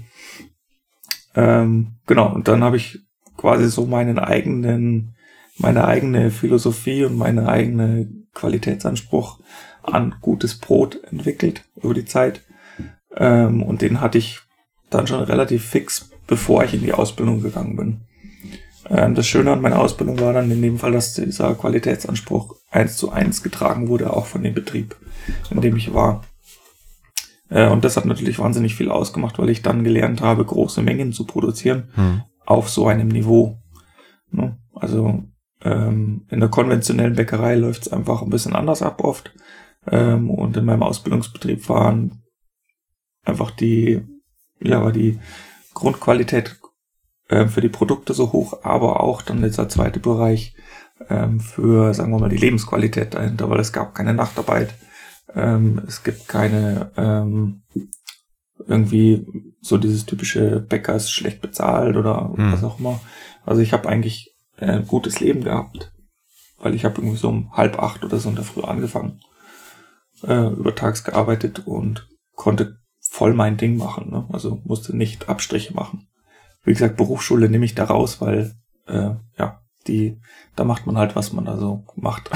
[1.35, 2.99] Ähm, genau, und dann habe ich
[3.37, 5.15] quasi so meinen eigenen,
[5.57, 9.39] meine eigene Philosophie und meine eigene Qualitätsanspruch
[9.81, 12.41] an gutes Brot entwickelt über die Zeit.
[13.15, 14.39] Ähm, und den hatte ich
[14.89, 18.01] dann schon relativ fix, bevor ich in die Ausbildung gegangen bin.
[18.89, 22.97] Ähm, das Schöne an meiner Ausbildung war dann in dem Fall, dass dieser Qualitätsanspruch eins
[22.97, 24.95] zu eins getragen wurde, auch von dem Betrieb,
[25.51, 26.23] in dem ich war.
[27.49, 31.13] Äh, und das hat natürlich wahnsinnig viel ausgemacht, weil ich dann gelernt habe, große Mengen
[31.13, 32.23] zu produzieren hm.
[32.45, 33.57] auf so einem Niveau.
[34.31, 34.57] Ne?
[34.73, 35.23] Also
[35.63, 39.33] ähm, in der konventionellen Bäckerei läuft es einfach ein bisschen anders ab oft.
[39.89, 42.23] Ähm, und in meinem Ausbildungsbetrieb waren
[43.23, 44.01] einfach die,
[44.61, 45.19] ja, war die
[45.73, 46.59] Grundqualität
[47.29, 50.55] äh, für die Produkte so hoch, aber auch dann dieser zweite Bereich
[51.09, 54.73] ähm, für, sagen wir mal, die Lebensqualität dahinter, weil es gab keine Nachtarbeit.
[55.33, 57.63] Ähm, es gibt keine ähm,
[58.67, 59.25] irgendwie
[59.61, 62.51] so dieses typische Bäcker ist schlecht bezahlt oder hm.
[62.51, 62.99] was auch immer.
[63.45, 65.91] Also ich habe eigentlich ein gutes Leben gehabt,
[66.59, 69.19] weil ich habe irgendwie so um halb acht oder so in der Früh angefangen,
[70.23, 72.77] äh, übertags gearbeitet und konnte
[73.13, 74.09] voll mein Ding machen.
[74.09, 74.25] Ne?
[74.33, 76.07] Also musste nicht Abstriche machen.
[76.63, 78.55] Wie gesagt, Berufsschule nehme ich da raus, weil
[78.87, 80.19] äh, ja, die,
[80.55, 82.31] da macht man halt, was man da so macht.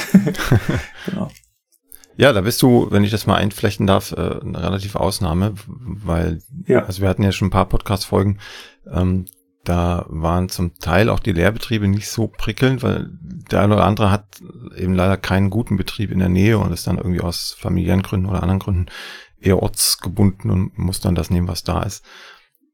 [1.08, 1.32] genau.
[2.16, 6.44] Ja, da bist du, wenn ich das mal einflechten darf, äh, eine relative Ausnahme, weil,
[6.68, 6.84] ja.
[6.86, 8.38] also wir hatten ja schon ein paar Podcast-Folgen,
[8.92, 9.26] ähm,
[9.64, 13.10] da waren zum Teil auch die Lehrbetriebe nicht so prickelnd, weil
[13.52, 14.42] der eine oder andere hat
[14.76, 18.28] eben leider keinen guten Betrieb in der Nähe und ist dann irgendwie aus familiären Gründen
[18.28, 18.86] oder anderen Gründen
[19.40, 22.04] eher ortsgebunden und muss dann das nehmen, was da ist.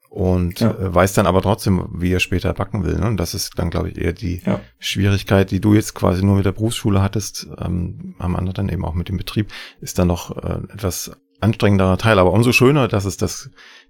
[0.09, 0.69] und ja.
[0.69, 2.99] Äh, weiß dann aber trotzdem, wie er später backen will.
[2.99, 3.07] Ne?
[3.07, 4.59] Und das ist dann, glaube ich, eher die ja.
[4.77, 8.85] Schwierigkeit, die du jetzt quasi nur mit der Berufsschule hattest, ähm, am anderen dann eben
[8.85, 12.19] auch mit dem Betrieb, ist dann noch äh, etwas anstrengenderer Teil.
[12.19, 13.49] Aber umso schöner, dass es das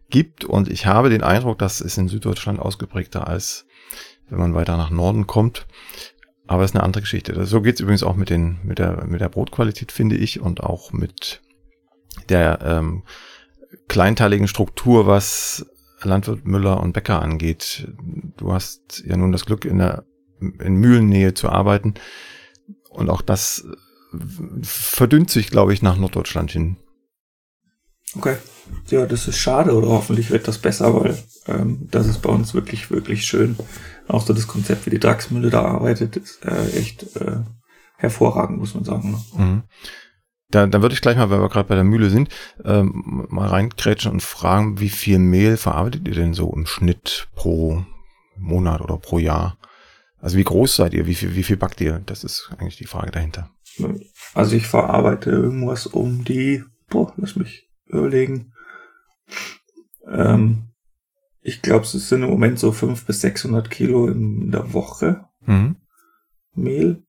[0.10, 0.46] gibt.
[0.46, 3.66] Und ich habe den Eindruck, das ist in Süddeutschland ausgeprägter als
[4.30, 5.68] wenn man weiter nach Norden kommt.
[6.48, 7.46] Aber es ist eine andere Geschichte.
[7.46, 10.62] So geht es übrigens auch mit, den, mit, der, mit der Brotqualität, finde ich, und
[10.62, 11.42] auch mit
[12.30, 13.04] der ähm,
[13.88, 15.66] kleinteiligen Struktur, was
[16.02, 17.88] Landwirt Müller und Bäcker angeht.
[18.38, 20.04] Du hast ja nun das Glück, in der
[20.40, 21.94] in Mühlennähe zu arbeiten.
[22.90, 23.66] Und auch das
[24.62, 26.78] verdünnt sich, glaube ich, nach Norddeutschland hin.
[28.16, 28.38] Okay.
[28.90, 32.54] Ja, das ist schade oder hoffentlich wird das besser, weil ähm, das ist bei uns
[32.54, 33.58] wirklich, wirklich schön.
[34.08, 37.40] Auch so das Konzept, wie die Draxmühle da arbeitet, ist äh, echt äh,
[37.98, 39.12] hervorragend, muss man sagen.
[39.12, 39.44] Ne?
[39.44, 39.64] Mhm.
[40.54, 42.30] Da, da würde ich gleich mal, weil wir gerade bei der Mühle sind,
[42.64, 47.84] ähm, mal reinkrätschen und fragen, wie viel Mehl verarbeitet ihr denn so im Schnitt pro
[48.38, 49.58] Monat oder pro Jahr?
[50.20, 51.08] Also wie groß seid ihr?
[51.08, 52.04] Wie viel, wie viel backt ihr?
[52.06, 53.50] Das ist eigentlich die Frage dahinter.
[54.36, 58.54] Also ich verarbeite irgendwas um die, boah, lass mich überlegen.
[60.08, 60.70] Ähm,
[61.42, 65.78] ich glaube, es sind im Moment so 500 bis 600 Kilo in der Woche mhm.
[66.54, 67.03] Mehl.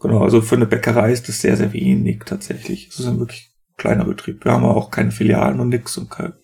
[0.00, 2.88] Genau, also für eine Bäckerei ist das sehr, sehr wenig tatsächlich.
[2.88, 4.44] Es ist ein wirklich kleiner Betrieb.
[4.44, 6.34] Wir haben auch keine Filialen und nix und kein,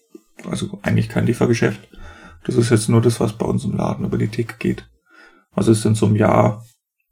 [0.45, 1.81] also eigentlich kein Liefergeschäft.
[2.45, 4.89] Das ist jetzt nur das, was bei uns im Laden über die Theke geht.
[5.53, 6.65] Also es sind so im Jahr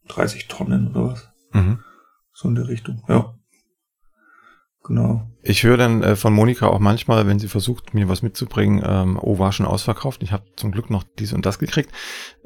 [0.08, 1.28] 30 Tonnen oder was.
[1.52, 1.78] Mhm.
[2.32, 3.34] So in der Richtung, ja.
[4.84, 5.22] Genau.
[5.44, 9.18] Ich höre dann äh, von Monika auch manchmal, wenn sie versucht, mir was mitzubringen, ähm,
[9.20, 10.22] oh, war schon ausverkauft.
[10.22, 11.90] Ich habe zum Glück noch dies und das gekriegt.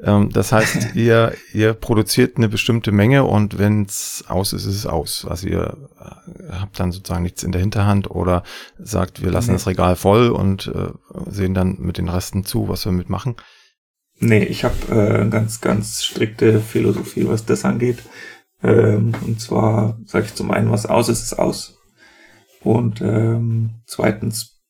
[0.03, 4.75] Ähm, das heißt, ihr, ihr produziert eine bestimmte Menge und wenn es aus ist, ist
[4.75, 5.25] es aus.
[5.27, 8.43] Also ihr äh, habt dann sozusagen nichts in der Hinterhand oder
[8.77, 9.55] sagt, wir lassen nee.
[9.55, 10.89] das Regal voll und äh,
[11.29, 13.35] sehen dann mit den Resten zu, was wir mitmachen.
[14.19, 17.99] Nee, ich habe äh, ganz, ganz strikte Philosophie, was das angeht.
[18.63, 21.76] Ähm, und zwar sage ich zum einen, was aus ist, ist aus
[22.63, 24.61] und ähm, zweitens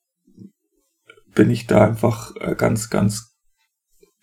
[1.34, 3.36] bin ich da einfach äh, ganz, ganz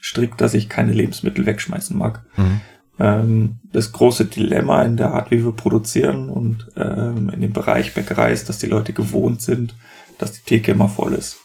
[0.00, 2.24] strikt, dass ich keine Lebensmittel wegschmeißen mag.
[2.37, 2.61] Mhm.
[2.98, 7.94] Ähm, das große Dilemma in der Art, wie wir produzieren und ähm, in dem Bereich
[7.94, 9.74] Bäckerei ist, dass die Leute gewohnt sind,
[10.18, 11.38] dass die Theke immer voll ist.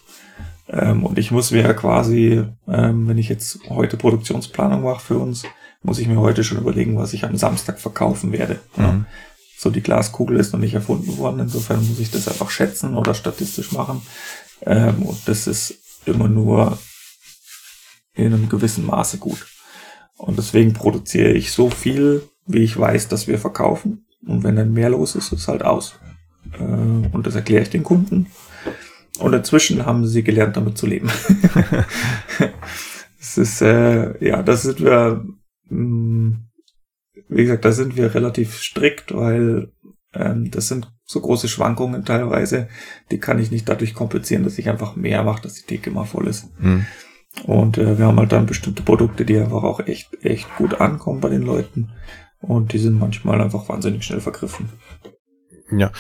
[0.68, 5.44] Ähm, und ich muss mir ja quasi, wenn ich jetzt heute Produktionsplanung mache für uns,
[5.82, 8.60] muss ich mir heute schon überlegen, was ich am Samstag verkaufen werde.
[8.76, 8.84] Mhm.
[8.84, 9.06] Ja
[9.60, 11.42] so die Glaskugel ist noch nicht erfunden worden.
[11.42, 14.02] Insofern muss ich das einfach schätzen oder statistisch machen.
[14.66, 16.78] Ähm, und das ist immer nur
[18.14, 19.48] in einem gewissen Maße gut.
[20.16, 24.06] Und deswegen produziere ich so viel, wie ich weiß, dass wir verkaufen.
[24.26, 25.96] Und wenn dann mehr los ist, ist halt aus.
[26.58, 28.28] Äh, und das erkläre ich den Kunden.
[29.20, 31.12] Und inzwischen haben sie gelernt, damit zu leben.
[33.20, 35.26] das ist, äh, ja, das sind wir,
[35.68, 36.49] mh, mm,
[37.30, 39.72] wie gesagt, da sind wir relativ strikt, weil
[40.14, 42.68] ähm, das sind so große Schwankungen teilweise,
[43.12, 46.06] die kann ich nicht dadurch kompensieren, dass ich einfach mehr mache, dass die Theke immer
[46.06, 46.50] voll ist.
[46.60, 46.86] Mhm.
[47.46, 51.22] Und äh, wir haben halt dann bestimmte Produkte, die einfach auch echt, echt gut ankommen
[51.22, 51.92] bei den Leuten.
[52.42, 54.70] Und die sind manchmal einfach wahnsinnig schnell vergriffen.
[55.72, 55.92] Ja.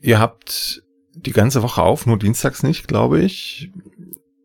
[0.00, 0.82] Ihr habt
[1.14, 3.70] die ganze Woche auf, nur dienstags nicht, glaube ich.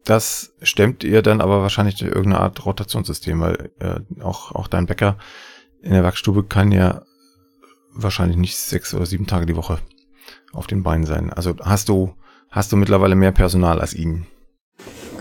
[0.04, 4.86] Das stemmt ihr dann aber wahrscheinlich durch irgendeine Art Rotationssystem, weil äh, auch, auch dein
[4.86, 5.18] Bäcker
[5.86, 7.04] in der Werkstube kann ja
[7.94, 9.78] wahrscheinlich nicht sechs oder sieben Tage die Woche
[10.52, 11.32] auf den Beinen sein.
[11.32, 12.16] Also hast du,
[12.50, 14.26] hast du mittlerweile mehr Personal als ihn?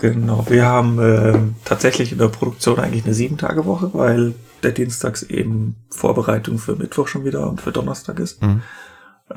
[0.01, 4.71] Genau, wir haben äh, tatsächlich in der Produktion eigentlich eine sieben Tage Woche, weil der
[4.71, 8.41] Dienstags eben Vorbereitung für Mittwoch schon wieder und für Donnerstag ist.
[8.41, 8.61] Mhm.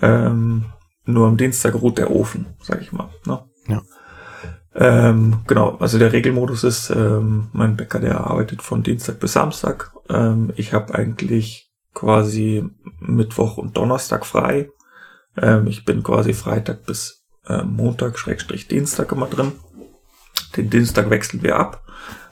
[0.01, 0.65] Ähm,
[1.05, 3.11] nur am Dienstag ruht der Ofen, sag ich mal.
[3.27, 3.41] Ne?
[3.69, 3.83] Ja.
[4.81, 9.93] Ähm, genau, also der Regelmodus ist, ähm, mein Bäcker, der arbeitet von Dienstag bis Samstag.
[10.09, 12.65] Ähm, ich habe eigentlich quasi
[13.01, 14.71] Mittwoch und Donnerstag frei.
[15.37, 19.51] Ähm, ich bin quasi Freitag bis äh, Montag, Schrägstrich Dienstag immer drin.
[20.57, 21.83] Den Dienstag wechseln wir ab.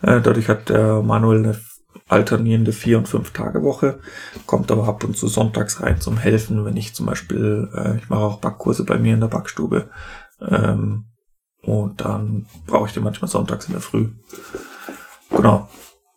[0.03, 1.61] Äh, dadurch hat der Manuel eine
[2.07, 3.99] alternierende vier und fünf Tage Woche,
[4.47, 8.09] kommt aber ab und zu sonntags rein zum Helfen, wenn ich zum Beispiel, äh, ich
[8.09, 9.91] mache auch Backkurse bei mir in der Backstube.
[10.41, 11.07] Ähm,
[11.67, 14.09] und dann brauche ich den manchmal sonntags in der Früh.
[15.31, 15.69] Genau.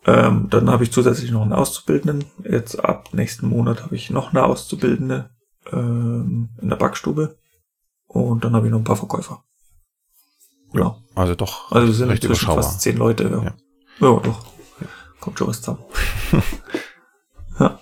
[0.05, 2.29] Ähm, dann habe ich zusätzlich noch einen Auszubildenden.
[2.43, 5.31] Jetzt ab nächsten Monat habe ich noch eine Auszubildende
[5.71, 7.35] ähm, in der Backstube.
[8.05, 9.43] Und dann habe ich noch ein paar Verkäufer.
[10.73, 11.71] Ja, also doch.
[11.71, 13.23] Also sind inzwischen fast zehn Leute.
[13.23, 13.53] Ja, ja.
[13.99, 14.45] ja doch.
[15.19, 15.83] Kommt schon was zusammen.
[17.59, 17.79] ja.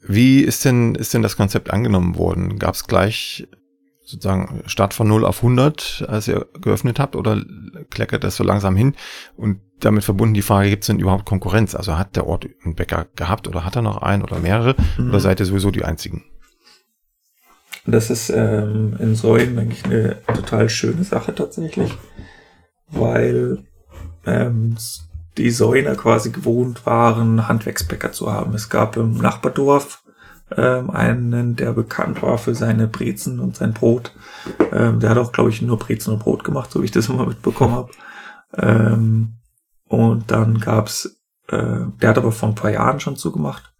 [0.00, 2.58] Wie ist denn, ist denn das Konzept angenommen worden?
[2.58, 3.48] Gab es gleich
[4.12, 7.42] sozusagen Start von 0 auf 100, als ihr geöffnet habt, oder
[7.90, 8.94] kleckert das so langsam hin?
[9.36, 11.74] Und damit verbunden die Frage, gibt es denn überhaupt Konkurrenz?
[11.74, 14.76] Also hat der Ort einen Bäcker gehabt oder hat er noch einen oder mehrere?
[14.96, 15.08] Mhm.
[15.10, 16.24] Oder seid ihr sowieso die einzigen?
[17.84, 21.92] Das ist ähm, in Säulen eigentlich eine total schöne Sache tatsächlich,
[22.88, 23.64] weil
[24.24, 24.76] ähm,
[25.36, 28.54] die Säuner quasi gewohnt waren, Handwerksbäcker zu haben.
[28.54, 30.01] Es gab im Nachbardorf
[30.56, 34.14] ähm, einen, der bekannt war für seine Brezen und sein Brot.
[34.72, 37.08] Ähm, der hat auch, glaube ich, nur Brezen und Brot gemacht, so wie ich das
[37.10, 37.92] immer mitbekommen habe.
[38.56, 39.34] Ähm,
[39.88, 43.72] und dann gab's, äh, der hat aber vor ein paar Jahren schon zugemacht.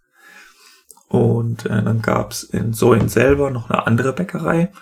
[1.08, 4.72] Und äh, dann gab's in Soin selber noch eine andere Bäckerei,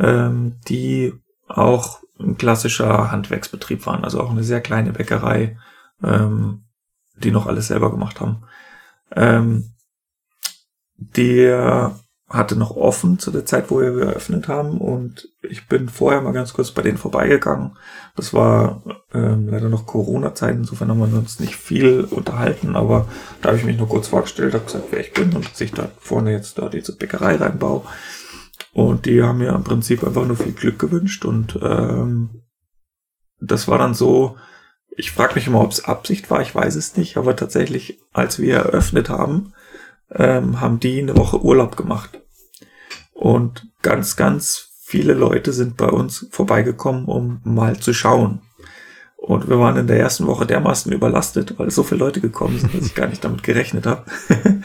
[0.00, 1.14] ähm, die
[1.46, 5.56] auch ein klassischer Handwerksbetrieb waren, also auch eine sehr kleine Bäckerei,
[6.02, 6.64] ähm,
[7.16, 8.42] die noch alles selber gemacht haben.
[9.14, 9.72] Ähm,
[10.98, 11.94] der
[12.28, 14.78] hatte noch offen zu der Zeit, wo wir eröffnet haben.
[14.78, 17.76] Und ich bin vorher mal ganz kurz bei denen vorbeigegangen.
[18.16, 18.82] Das war
[19.14, 23.08] ähm, leider noch Corona-Zeit, insofern haben wir uns nicht viel unterhalten, aber
[23.40, 25.72] da habe ich mich nur kurz vorgestellt, habe gesagt, wer ich bin und dass ich
[25.72, 27.82] da vorne jetzt da diese Bäckerei reinbaue.
[28.74, 31.24] Und die haben mir im Prinzip einfach nur viel Glück gewünscht.
[31.24, 32.42] Und ähm,
[33.40, 34.36] das war dann so,
[34.90, 38.38] ich frage mich immer, ob es Absicht war, ich weiß es nicht, aber tatsächlich, als
[38.38, 39.54] wir eröffnet haben,
[40.14, 42.20] ähm, haben die eine Woche Urlaub gemacht.
[43.12, 48.40] Und ganz, ganz viele Leute sind bei uns vorbeigekommen, um mal zu schauen.
[49.16, 52.72] Und wir waren in der ersten Woche dermaßen überlastet, weil so viele Leute gekommen sind,
[52.72, 54.04] dass ich gar nicht damit gerechnet habe.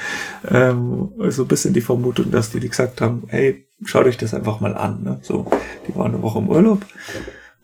[0.47, 4.33] ähm, so ein bisschen die Vermutung, dass die, die gesagt haben, hey, schaut euch das
[4.33, 5.03] einfach mal an.
[5.03, 5.19] Ne?
[5.23, 5.47] So,
[5.87, 6.85] die waren eine Woche im Urlaub.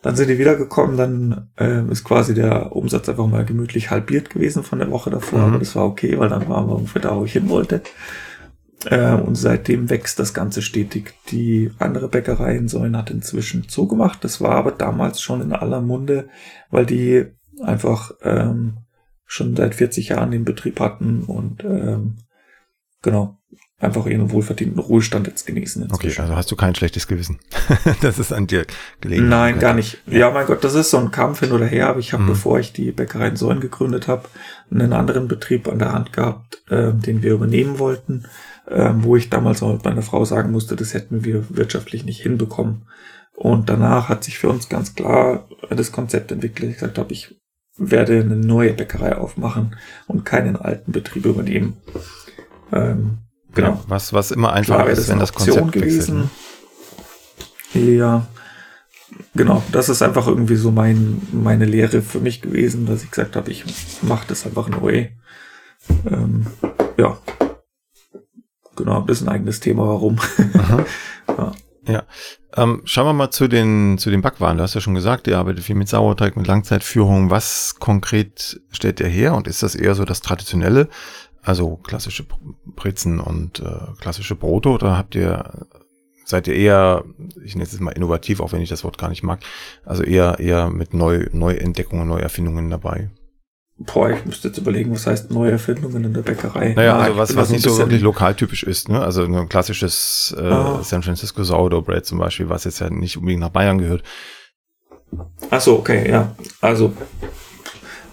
[0.01, 4.63] Dann sind die wiedergekommen, dann äh, ist quasi der Umsatz einfach mal gemütlich halbiert gewesen
[4.63, 5.45] von der Woche davor, mhm.
[5.45, 7.81] aber das war okay, weil dann waren wir ungefähr da, wo ich hin wollte.
[8.85, 11.15] Äh, und seitdem wächst das Ganze stetig.
[11.29, 14.23] Die andere Bäckerei in Säulen hat inzwischen zugemacht.
[14.23, 16.29] Das war aber damals schon in aller Munde,
[16.69, 17.25] weil die
[17.61, 18.77] einfach ähm,
[19.25, 22.19] schon seit 40 Jahren den Betrieb hatten und ähm,
[23.01, 23.38] genau,
[23.79, 25.83] einfach ihren wohlverdienten Ruhestand jetzt genießen.
[25.83, 26.11] Inzwischen.
[26.11, 27.39] Okay, also hast du kein schlechtes Gewissen.
[28.01, 28.65] das ist an dir
[29.01, 29.29] gelegen.
[29.29, 29.99] Nein, gar nicht.
[30.05, 32.27] Ja, mein Gott, das ist so ein Kampf hin oder her, aber ich habe, mhm.
[32.27, 34.27] bevor ich die Bäckerei in Säulen gegründet habe,
[34.69, 38.25] einen anderen Betrieb an der Hand gehabt, äh, den wir übernehmen wollten
[38.69, 42.21] ähm, wo ich damals auch mit meiner Frau sagen musste, das hätten wir wirtschaftlich nicht
[42.21, 42.87] hinbekommen.
[43.35, 46.69] Und danach hat sich für uns ganz klar das Konzept entwickelt.
[46.69, 47.39] Ich gesagt habe, ich
[47.77, 49.75] werde eine neue Bäckerei aufmachen
[50.07, 51.77] und keinen alten Betrieb übernehmen.
[52.71, 53.19] Ähm,
[53.53, 53.69] genau.
[53.69, 56.29] Ja, was, was immer einfach ist, wenn das Konzept gewesen.
[57.73, 57.95] Wechselt, ne?
[57.95, 58.27] Ja,
[59.35, 59.63] genau.
[59.71, 63.51] Das ist einfach irgendwie so mein, meine Lehre für mich gewesen, dass ich gesagt habe,
[63.51, 63.63] ich
[64.01, 65.07] mache das einfach neu.
[66.09, 66.45] Ähm,
[66.97, 67.17] ja,
[68.79, 70.19] genau, das ist ein eigenes Thema, warum.
[71.27, 71.51] ja.
[71.87, 72.03] ja.
[72.55, 74.57] Ähm, schauen wir mal zu den, zu den Backwaren.
[74.57, 77.29] Du hast ja schon gesagt, ihr arbeitet viel mit Sauerteig, mit Langzeitführung.
[77.29, 79.35] Was konkret stellt ihr her?
[79.35, 80.89] Und ist das eher so das Traditionelle?
[81.43, 82.25] Also klassische
[82.75, 84.69] Brezen und äh, klassische Brote?
[84.69, 85.67] Oder habt ihr,
[86.25, 87.03] seid ihr eher,
[87.43, 89.39] ich nenne es mal innovativ, auch wenn ich das Wort gar nicht mag,
[89.85, 93.09] also eher, eher mit Neu, Neuentdeckungen, Neuerfindungen dabei?
[93.81, 96.73] Boah, ich müsste jetzt überlegen, was heißt neue Erfindungen in der Bäckerei.
[96.73, 98.99] Naja, also was, was nicht so wirklich lokaltypisch ist, ne?
[99.01, 100.83] Also ein klassisches äh, ah.
[100.83, 104.03] San Francisco Sourdough Bread zum Beispiel, was jetzt ja nicht unbedingt nach Bayern gehört.
[105.49, 106.35] Ach so, okay, ja.
[106.59, 106.93] Also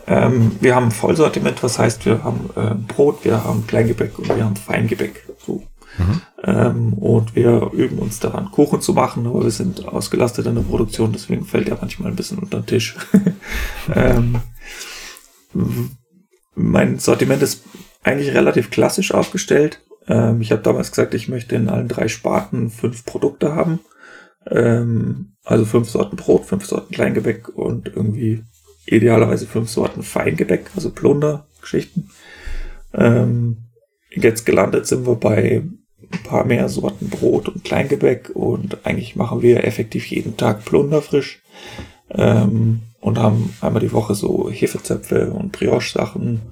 [0.06, 4.44] ähm, wir haben Vollsortiment, was heißt, wir haben äh, Brot, wir haben Kleingebäck und wir
[4.44, 5.24] haben Feingebäck.
[5.44, 5.64] So.
[5.98, 6.20] Mhm.
[6.44, 10.62] Ähm, und wir üben uns daran, Kuchen zu machen, aber wir sind ausgelastet in der
[10.62, 12.96] Produktion, deswegen fällt er manchmal ein bisschen unter den Tisch.
[13.94, 14.40] ähm,
[16.54, 17.64] mein Sortiment ist
[18.02, 19.82] eigentlich relativ klassisch aufgestellt.
[20.06, 23.80] Ähm, ich habe damals gesagt, ich möchte in allen drei Sparten fünf Produkte haben.
[24.48, 28.44] Ähm, also fünf Sorten Brot, fünf Sorten Kleingebäck und irgendwie
[28.86, 32.10] idealerweise fünf Sorten Feingebäck, also Plundergeschichten.
[32.94, 33.58] Ähm,
[34.10, 35.62] jetzt gelandet sind wir bei
[36.12, 41.02] ein paar mehr Sorten Brot und Kleingebäck und eigentlich machen wir effektiv jeden Tag Plunder
[41.02, 41.42] frisch.
[42.10, 46.42] Ähm, und haben einmal die Woche so Hefezöpfe und Brioche-Sachen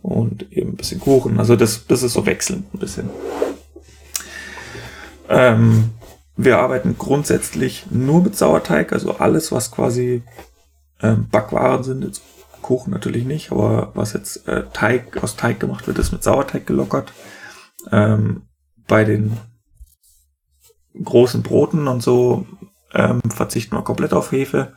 [0.00, 1.40] und eben ein bisschen Kuchen.
[1.40, 3.10] Also das, das ist so wechselnd ein bisschen.
[5.28, 5.90] Ähm,
[6.36, 10.22] wir arbeiten grundsätzlich nur mit Sauerteig, also alles, was quasi
[11.02, 12.22] ähm, Backwaren sind, jetzt
[12.62, 16.66] Kuchen natürlich nicht, aber was jetzt äh, Teig aus Teig gemacht wird, ist mit Sauerteig
[16.66, 17.12] gelockert.
[17.90, 18.42] Ähm,
[18.86, 19.38] bei den
[21.02, 22.46] großen Broten und so
[22.94, 24.72] ähm, verzichten wir komplett auf Hefe.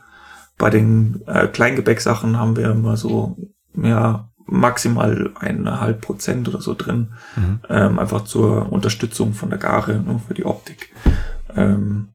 [0.58, 3.36] Bei den äh, Kleingebäcksachen haben wir immer so,
[3.74, 7.14] ja, maximal eineinhalb Prozent oder so drin.
[7.36, 7.60] Mhm.
[7.68, 10.94] Ähm, einfach zur Unterstützung von der Gare, ne, für die Optik.
[11.56, 12.11] Ähm,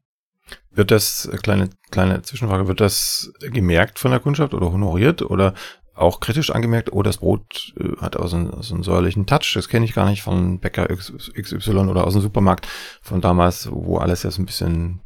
[0.70, 5.54] wird das, kleine, kleine Zwischenfrage, wird das gemerkt von der Kundschaft oder honoriert oder
[5.98, 9.52] auch kritisch angemerkt, oh, das Brot äh, hat auch so einen, so einen säuerlichen Touch,
[9.54, 12.68] das kenne ich gar nicht von Bäcker XY oder aus dem Supermarkt
[13.02, 15.00] von damals, wo alles ja so ein bisschen,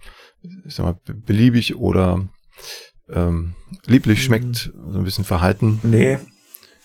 [0.66, 2.28] ich sag mal, beliebig oder
[3.08, 3.54] ähm,
[3.86, 4.22] lieblich mhm.
[4.22, 5.80] schmeckt, so ein bisschen verhalten.
[5.82, 6.18] Nee,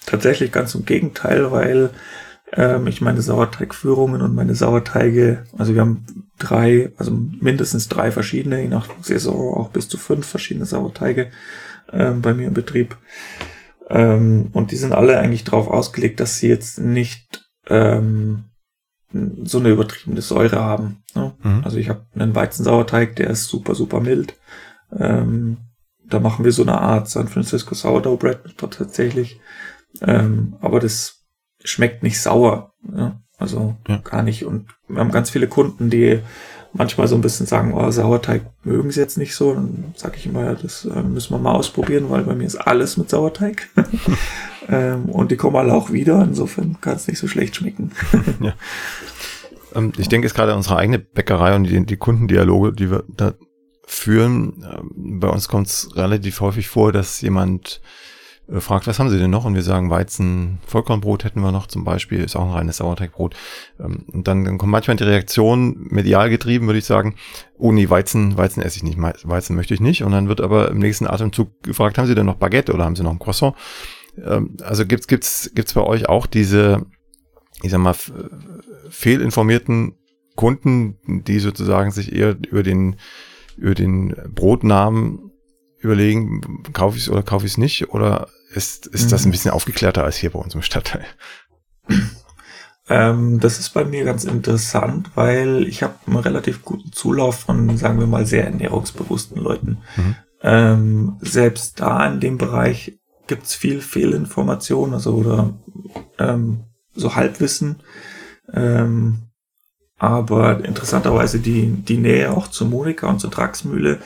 [0.06, 1.92] tatsächlich ganz im Gegenteil, weil
[2.54, 6.06] ähm, ich meine Sauerteigführungen und meine Sauerteige, also wir haben
[6.40, 11.30] drei, also mindestens drei verschiedene, je nach Saison auch bis zu fünf verschiedene Sauerteige
[11.92, 12.98] ähm, bei mir im Betrieb.
[13.90, 18.46] Ähm, und die sind alle eigentlich darauf ausgelegt, dass sie jetzt nicht ähm,
[19.44, 21.04] so eine übertriebene Säure haben.
[21.16, 21.34] Ne?
[21.42, 21.62] Mhm.
[21.64, 24.38] Also ich habe einen Weizensauerteig, der ist super, super mild.
[24.98, 25.58] Ähm,
[26.06, 29.40] da machen wir so eine Art San Francisco Sourdough Bread tatsächlich.
[30.02, 31.17] Ähm, aber das
[31.70, 32.74] schmeckt nicht sauer.
[32.96, 33.22] Ja?
[33.38, 33.98] Also ja.
[33.98, 34.46] gar nicht.
[34.46, 36.20] Und wir haben ganz viele Kunden, die
[36.74, 39.54] manchmal so ein bisschen sagen, oh, Sauerteig mögen sie jetzt nicht so.
[39.54, 42.56] Dann sage ich immer, ja, das äh, müssen wir mal ausprobieren, weil bei mir ist
[42.56, 43.70] alles mit Sauerteig.
[44.70, 46.22] ähm, und die kommen alle auch wieder.
[46.24, 47.92] Insofern kann es nicht so schlecht schmecken.
[48.42, 48.54] ja.
[49.76, 53.34] ähm, ich denke, es gerade unsere eigene Bäckerei und die, die Kundendialoge, die wir da
[53.86, 54.66] führen.
[54.70, 57.82] Ähm, bei uns kommt es relativ häufig vor, dass jemand
[58.50, 59.44] fragt, was haben Sie denn noch?
[59.44, 63.36] Und wir sagen, Weizen, Vollkornbrot hätten wir noch zum Beispiel, ist auch ein reines Sauerteigbrot.
[63.80, 67.16] Ähm, und dann, dann kommt manchmal die Reaktion, medial getrieben, würde ich sagen,
[67.58, 70.04] oh nee, Weizen, Weizen esse ich nicht, Weizen möchte ich nicht.
[70.04, 72.96] Und dann wird aber im nächsten Atemzug gefragt, haben Sie denn noch Baguette oder haben
[72.96, 73.56] Sie noch ein Croissant?
[74.24, 76.86] Ähm, also gibt's, gibt's, gibt's bei euch auch diese,
[77.62, 77.96] ich sag mal,
[78.90, 79.96] fehlinformierten
[80.36, 82.96] Kunden, die sozusagen sich eher über den,
[83.58, 85.32] über den Brotnamen
[85.80, 87.90] überlegen, kaufe ich es oder kaufe ich es nicht?
[87.90, 88.28] Oder
[88.58, 89.10] ist, ist mhm.
[89.10, 91.06] das ein bisschen aufgeklärter als hier bei uns im Stadtteil?
[92.90, 97.78] Ähm, das ist bei mir ganz interessant, weil ich habe einen relativ guten Zulauf von,
[97.78, 99.80] sagen wir mal, sehr ernährungsbewussten Leuten.
[99.98, 100.16] Mhm.
[100.42, 102.98] Ähm, selbst da in dem Bereich
[103.28, 105.54] gibt's viel Fehlinformation, also oder
[106.18, 107.82] ähm, so Halbwissen.
[108.54, 109.27] Ähm,
[109.98, 114.00] aber interessanterweise die, die Nähe auch zu Monika und zur Draxmühle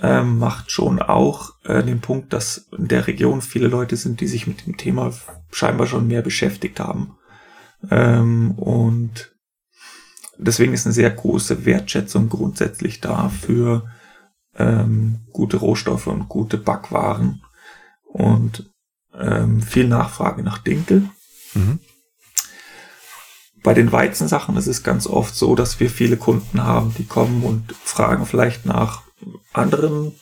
[0.00, 4.28] ähm, macht schon auch äh, den Punkt, dass in der Region viele Leute sind, die
[4.28, 5.12] sich mit dem Thema
[5.50, 7.16] scheinbar schon mehr beschäftigt haben.
[7.90, 9.34] Ähm, und
[10.38, 13.90] deswegen ist eine sehr große Wertschätzung grundsätzlich da für
[14.56, 17.42] ähm, gute Rohstoffe und gute Backwaren
[18.04, 18.70] und
[19.18, 21.08] ähm, viel Nachfrage nach Dinkel.
[21.54, 21.80] Mhm.
[23.62, 27.44] Bei den Weizensachen ist es ganz oft so, dass wir viele Kunden haben, die kommen
[27.44, 29.02] und fragen vielleicht nach
[29.52, 30.12] anderen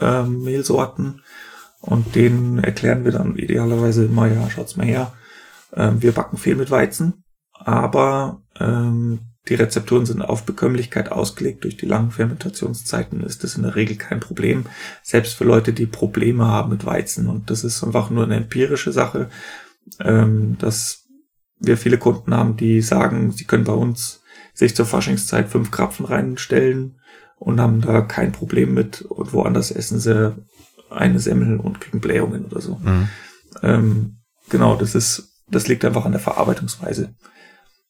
[0.00, 1.22] ähm, Mehlsorten
[1.80, 5.12] und denen erklären wir dann idealerweise immer, ja, schaut's mal her,
[5.74, 11.64] ähm, wir backen viel mit Weizen, aber ähm, die Rezepturen sind auf Bekömmlichkeit ausgelegt.
[11.64, 14.66] Durch die langen Fermentationszeiten ist das in der Regel kein Problem.
[15.02, 17.26] Selbst für Leute, die Probleme haben mit Weizen.
[17.26, 19.30] Und das ist einfach nur eine empirische Sache,
[19.98, 20.99] ähm, dass
[21.60, 24.22] wir viele Kunden haben, die sagen, sie können bei uns
[24.54, 26.98] sich zur Faschingszeit fünf Krapfen reinstellen
[27.36, 30.34] und haben da kein Problem mit und woanders essen sie
[30.90, 32.80] eine Semmel und kriegen Blähungen oder so.
[32.82, 33.08] Mhm.
[33.62, 34.16] Ähm,
[34.48, 37.14] genau, das ist, das liegt einfach an der Verarbeitungsweise.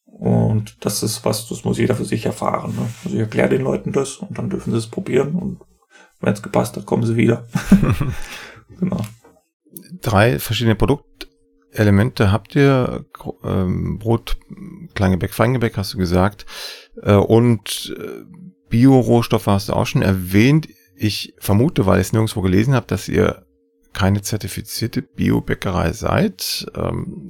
[0.05, 2.75] Und das ist was, das muss jeder für sich erfahren.
[2.75, 2.87] Ne?
[3.03, 5.61] Also ich erkläre den Leuten das und dann dürfen sie es probieren und
[6.19, 7.47] wenn es gepasst hat, kommen sie wieder.
[8.79, 9.01] genau.
[10.01, 11.27] Drei verschiedene Produkte
[11.71, 13.05] Elemente habt ihr,
[13.43, 14.37] ähm, Brot,
[14.93, 16.45] Kleingebäck, Feingebäck hast du gesagt,
[17.01, 18.23] äh, und äh,
[18.69, 20.67] Bio-Rohstoffe hast du auch schon erwähnt.
[20.95, 23.45] Ich vermute, weil ich es nirgendwo gelesen habe, dass ihr
[23.93, 26.65] keine zertifizierte Bio-Bäckerei seid.
[26.75, 27.29] Ähm,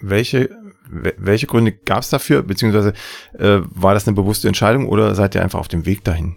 [0.00, 0.50] welche,
[0.88, 2.94] welche Gründe gab es dafür, beziehungsweise
[3.38, 6.36] äh, war das eine bewusste Entscheidung oder seid ihr einfach auf dem Weg dahin?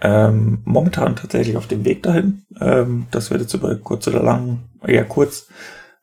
[0.00, 2.44] Ähm, momentan tatsächlich auf dem Weg dahin.
[2.60, 5.48] Ähm, das wird jetzt über kurz oder lang, eher kurz,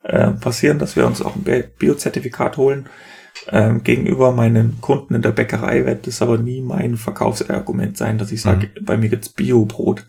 [0.02, 1.44] äh, passieren, dass wir uns auch ein
[1.78, 2.88] Biozertifikat holen.
[3.48, 8.32] Ähm, gegenüber meinen Kunden in der Bäckerei wird das aber nie mein Verkaufsargument sein, dass
[8.32, 8.84] ich sage, mhm.
[8.84, 10.06] bei mir gibt's Bio-Brot.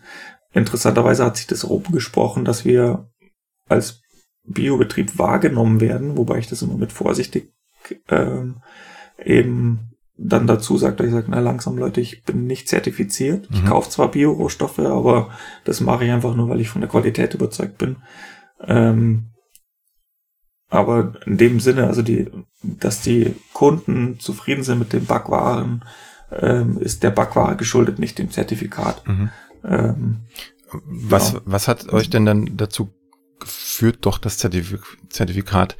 [0.52, 3.10] Interessanterweise hat sich das rumgesprochen, dass wir
[3.68, 4.00] als
[4.44, 7.52] Biobetrieb wahrgenommen werden, wobei ich das immer mit vorsichtig
[8.08, 8.62] ähm,
[9.22, 13.50] eben dann dazu sagt, ich sage, na langsam Leute, ich bin nicht zertifiziert.
[13.50, 13.56] Mhm.
[13.56, 15.30] Ich kaufe zwar Bio-Rohstoffe, aber
[15.64, 17.96] das mache ich einfach nur, weil ich von der Qualität überzeugt bin.
[18.60, 19.30] Ähm,
[20.68, 22.28] aber in dem Sinne, also die,
[22.62, 25.84] dass die Kunden zufrieden sind mit den Backwaren,
[26.32, 29.06] ähm, ist der Backware geschuldet, nicht dem Zertifikat.
[29.06, 29.30] Mhm.
[29.64, 30.20] Ähm,
[30.72, 31.42] was, genau.
[31.44, 32.90] was hat euch denn dann dazu
[33.38, 35.76] geführt, doch das Zertif Zertifikat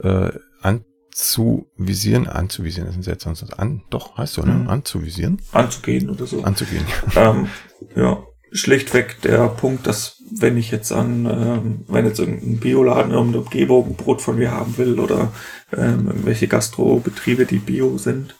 [0.00, 0.30] äh,
[0.62, 0.84] an
[1.16, 4.52] anzuvisieren, anzuvisieren ist ein seltsames an, doch heißt so, ne?
[4.52, 4.68] Mhm.
[4.68, 5.40] Anzuvisieren.
[5.52, 6.42] Anzugehen oder so.
[6.42, 6.84] Anzugehen.
[7.16, 7.48] Ähm,
[7.94, 13.32] ja, schlichtweg der Punkt, dass wenn ich jetzt an, ähm, wenn jetzt irgendein Bioladen in
[13.32, 15.32] der Umgebung Brot von mir haben will oder
[15.72, 18.36] ähm, irgendwelche Gastrobetriebe, die Bio sind,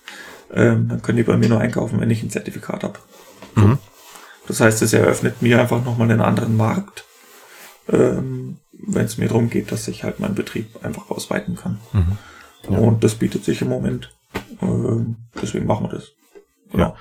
[0.53, 2.99] ähm, dann können die bei mir nur einkaufen, wenn ich ein Zertifikat habe.
[3.55, 3.79] Mhm.
[4.47, 7.05] Das heißt, es eröffnet mir einfach nochmal einen anderen Markt,
[7.89, 11.79] ähm, wenn es mir darum geht, dass ich halt meinen Betrieb einfach ausweiten kann.
[11.93, 12.19] Mhm.
[12.71, 12.79] Ja.
[12.79, 14.15] Und das bietet sich im Moment.
[14.63, 16.13] Ähm, deswegen machen wir das.
[16.71, 16.97] Genau.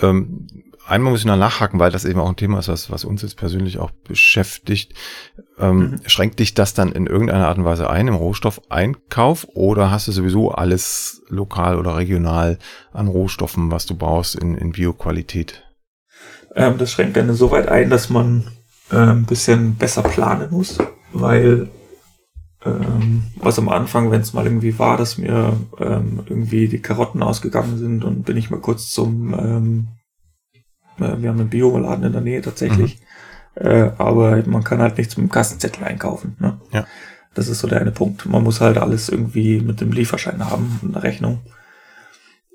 [0.00, 0.08] Ja.
[0.08, 0.46] Ähm,
[0.86, 3.22] einmal muss ich noch nachhaken, weil das eben auch ein Thema ist, was, was uns
[3.22, 4.94] jetzt persönlich auch beschäftigt.
[5.58, 6.00] Ähm, mhm.
[6.06, 10.12] Schränkt dich das dann in irgendeiner Art und Weise ein im Rohstoffeinkauf oder hast du
[10.12, 12.58] sowieso alles lokal oder regional
[12.92, 15.64] an Rohstoffen, was du brauchst in, in Bioqualität?
[16.54, 18.48] Ähm, das schränkt dann so weit ein, dass man
[18.90, 20.78] äh, ein bisschen besser planen muss,
[21.12, 21.68] weil
[22.64, 27.22] ähm, was am Anfang, wenn es mal irgendwie war, dass mir ähm, irgendwie die Karotten
[27.22, 29.88] ausgegangen sind und bin ich mal kurz zum, ähm,
[30.98, 33.00] äh, wir haben einen Bioladen in der Nähe tatsächlich,
[33.56, 33.66] mhm.
[33.66, 36.36] äh, aber man kann halt nichts mit dem Kassenzettel einkaufen.
[36.38, 36.60] Ne?
[36.72, 36.86] Ja.
[37.34, 38.26] Das ist so der eine Punkt.
[38.26, 41.40] Man muss halt alles irgendwie mit dem Lieferschein haben, eine Rechnung,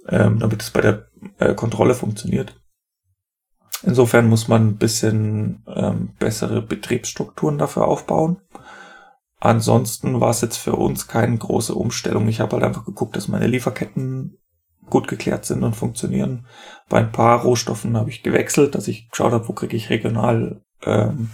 [0.10, 1.08] ähm, damit es bei der
[1.40, 2.60] äh, Kontrolle funktioniert.
[3.84, 8.38] Insofern muss man ein bisschen ähm, bessere Betriebsstrukturen dafür aufbauen.
[9.46, 12.28] Ansonsten war es jetzt für uns keine große Umstellung.
[12.28, 14.40] Ich habe halt einfach geguckt, dass meine Lieferketten
[14.90, 16.48] gut geklärt sind und funktionieren.
[16.90, 20.64] Bei ein paar Rohstoffen habe ich gewechselt, dass ich geschaut habe, wo kriege ich regional
[20.84, 21.30] ähm,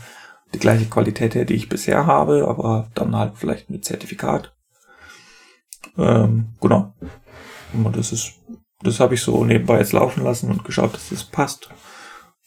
[0.54, 4.54] die gleiche Qualität her, die ich bisher habe, aber dann halt vielleicht mit Zertifikat.
[5.98, 6.94] Ähm, genau.
[7.72, 8.34] Und das ist,
[8.82, 11.70] das habe ich so nebenbei jetzt laufen lassen und geschaut, dass das passt.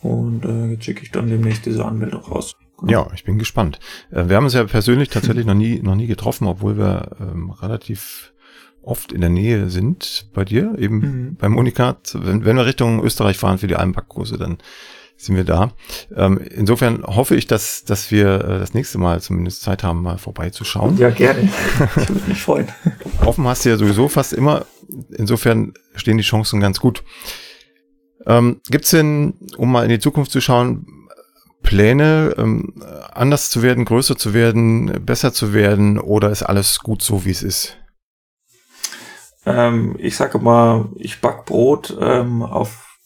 [0.02, 2.54] Und äh, jetzt schicke ich dann demnächst diese Anmeldung raus.
[2.91, 3.78] Ja, ich bin gespannt.
[4.11, 7.51] Äh, wir haben uns ja persönlich tatsächlich noch nie, noch nie getroffen, obwohl wir ähm,
[7.51, 8.32] relativ
[8.82, 11.37] oft in der Nähe sind bei dir, eben mhm.
[11.37, 12.16] beim Unikat.
[12.18, 14.59] Wenn, wenn wir Richtung Österreich fahren für die Almbachkurse, dann
[15.16, 15.72] sind wir da.
[16.14, 20.18] Ähm, insofern hoffe ich, dass, dass wir äh, das nächste Mal zumindest Zeit haben, mal
[20.18, 20.99] vorbeizuschauen.
[20.99, 21.49] Ja, gerne.
[21.97, 22.68] Ich würde mich freuen.
[23.24, 24.66] Offen hast du ja sowieso fast immer.
[25.11, 27.05] Insofern stehen die Chancen ganz gut.
[28.26, 30.87] Ähm, Gibt es denn, um mal in die Zukunft zu schauen,
[31.64, 32.74] Pläne, ähm,
[33.12, 37.30] anders zu werden, größer zu werden, besser zu werden oder ist alles gut so, wie
[37.30, 37.76] es ist?
[39.46, 42.98] Ähm, ich sage mal, ich back Brot ähm, auf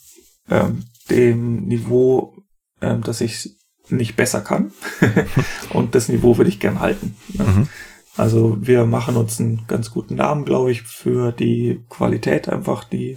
[0.51, 2.37] ähm, dem Niveau,
[2.83, 3.57] ähm, dass ich
[3.89, 4.73] nicht besser kann.
[5.73, 7.17] Und das Niveau würde ich gern halten.
[7.33, 7.45] Ne?
[7.45, 7.69] Mhm.
[8.17, 13.17] Also wir machen uns einen ganz guten Namen, glaube ich, für die Qualität einfach, die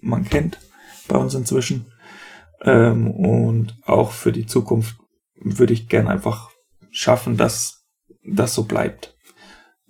[0.00, 0.58] man kennt
[1.08, 1.86] bei uns inzwischen.
[2.66, 4.96] Ähm, und auch für die Zukunft
[5.36, 6.50] würde ich gern einfach
[6.90, 7.86] schaffen, dass
[8.24, 9.16] das so bleibt.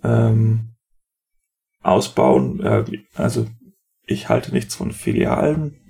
[0.05, 0.75] Ähm,
[1.83, 3.47] ausbauen, äh, also
[4.07, 5.81] ich halte nichts von Filialen.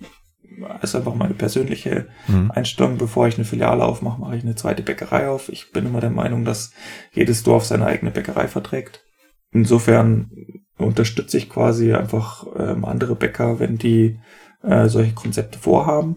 [0.80, 2.50] Das ist einfach meine persönliche mhm.
[2.50, 2.96] Einstellung.
[2.96, 5.50] Bevor ich eine Filiale aufmache, mache ich eine zweite Bäckerei auf.
[5.50, 6.72] Ich bin immer der Meinung, dass
[7.12, 9.04] jedes Dorf seine eigene Bäckerei verträgt.
[9.50, 10.30] Insofern
[10.78, 14.18] unterstütze ich quasi einfach ähm, andere Bäcker, wenn die
[14.62, 16.16] äh, solche Konzepte vorhaben.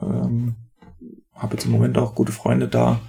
[0.00, 0.56] Ähm,
[1.34, 3.00] habe jetzt im Moment auch gute Freunde da,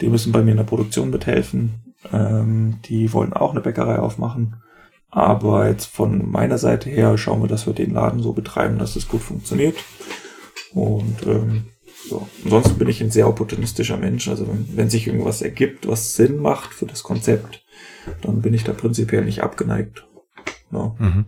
[0.00, 1.94] die müssen bei mir in der Produktion mithelfen.
[2.12, 4.56] Ähm, die wollen auch eine Bäckerei aufmachen.
[5.10, 8.96] Aber jetzt von meiner Seite her schauen wir, dass wir den Laden so betreiben, dass
[8.96, 9.76] es gut funktioniert.
[10.72, 11.66] Und ähm,
[12.08, 12.26] so.
[12.44, 14.28] Ansonsten bin ich ein sehr opportunistischer Mensch.
[14.28, 17.64] Also wenn, wenn sich irgendwas ergibt, was Sinn macht für das Konzept,
[18.22, 20.06] dann bin ich da prinzipiell nicht abgeneigt.
[20.72, 20.94] Ja.
[20.98, 21.26] Mhm.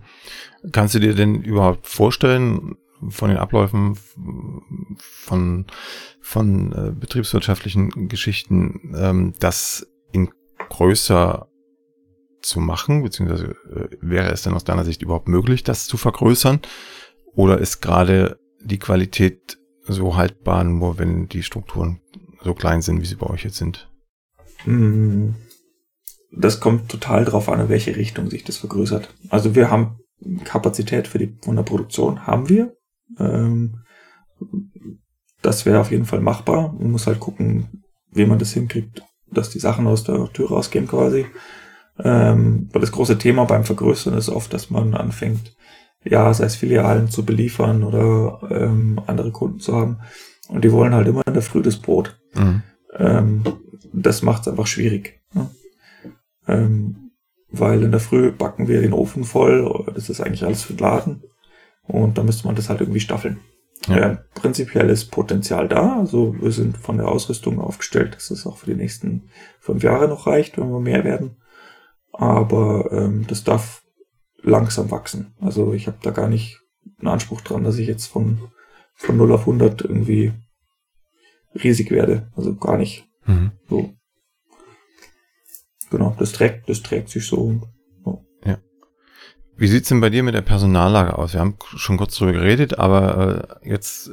[0.73, 2.77] Kannst du dir denn überhaupt vorstellen,
[3.09, 3.97] von den Abläufen
[4.97, 5.67] von,
[6.21, 10.31] von äh, betriebswirtschaftlichen Geschichten, ähm, das in
[10.69, 11.49] größer
[12.41, 16.61] zu machen, beziehungsweise äh, wäre es denn aus deiner Sicht überhaupt möglich, das zu vergrößern?
[17.35, 22.01] Oder ist gerade die Qualität so haltbar, nur wenn die Strukturen
[22.43, 23.91] so klein sind, wie sie bei euch jetzt sind?
[24.65, 25.35] Hm.
[26.37, 29.15] Das kommt total drauf an, in welche Richtung sich das vergrößert.
[29.29, 29.99] Also wir haben
[30.45, 32.77] Kapazität für die von der Produktion haben wir.
[33.19, 33.81] Ähm,
[35.43, 36.73] das wäre auf jeden Fall machbar.
[36.79, 40.87] Man muss halt gucken, wie man das hinkriegt, dass die Sachen aus der Tür rausgehen
[40.87, 41.27] quasi.
[41.99, 45.55] Ähm, weil das große Thema beim Vergrößern ist oft, dass man anfängt,
[46.03, 49.99] ja, sei es Filialen zu beliefern oder ähm, andere Kunden zu haben.
[50.49, 52.19] Und die wollen halt immer in der Früh das Brot.
[52.35, 52.63] Mhm.
[52.97, 53.43] Ähm,
[53.93, 55.21] das macht es einfach schwierig.
[55.33, 55.51] Ne?
[56.47, 57.11] Ähm,
[57.51, 59.85] weil in der Früh backen wir den Ofen voll.
[59.95, 61.23] Das ist eigentlich alles für den Laden.
[61.87, 63.41] Und da müsste man das halt irgendwie staffeln.
[63.89, 63.97] Ja.
[63.97, 65.99] Äh, prinzipiell ist Potenzial da.
[65.99, 69.29] Also wir sind von der Ausrüstung aufgestellt, dass es auch für die nächsten
[69.61, 71.37] fünf Jahre noch reicht, wenn wir mehr werden.
[72.13, 73.83] Aber ähm, das darf
[74.43, 75.35] langsam wachsen.
[75.41, 76.61] Also ich habe da gar nicht
[76.99, 78.39] einen Anspruch dran, dass ich jetzt von,
[78.95, 80.33] von 0 auf 100 irgendwie
[81.63, 82.31] riesig werde.
[82.37, 83.09] Also gar nicht.
[83.27, 83.53] Mhm.
[83.69, 83.95] So.
[85.91, 87.61] Genau, das trägt, das trägt sich so.
[89.57, 91.33] Wie sieht's denn bei dir mit der Personallage aus?
[91.33, 94.11] Wir haben schon kurz drüber geredet, aber äh, jetzt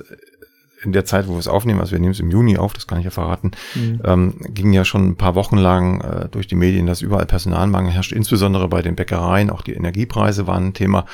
[0.83, 2.87] in der Zeit, wo wir es aufnehmen, also wir nehmen es im Juni auf, das
[2.87, 4.01] kann ich ja verraten, mhm.
[4.03, 7.91] ähm, ging ja schon ein paar Wochen lang äh, durch die Medien, dass überall Personalmangel
[7.91, 11.05] herrscht, insbesondere bei den Bäckereien, auch die Energiepreise waren ein Thema.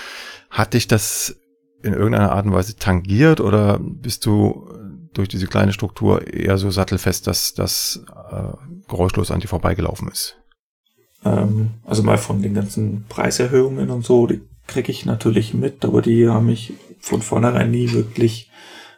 [0.50, 1.38] Hat dich das
[1.84, 4.70] in irgendeiner Art und Weise tangiert oder bist du
[5.14, 10.38] durch diese kleine Struktur eher so sattelfest, dass das äh, geräuschlos an dir vorbeigelaufen ist?
[11.26, 16.02] Ähm, also mal von den ganzen Preiserhöhungen und so, die kriege ich natürlich mit, aber
[16.02, 18.52] die haben mich von vornherein nie wirklich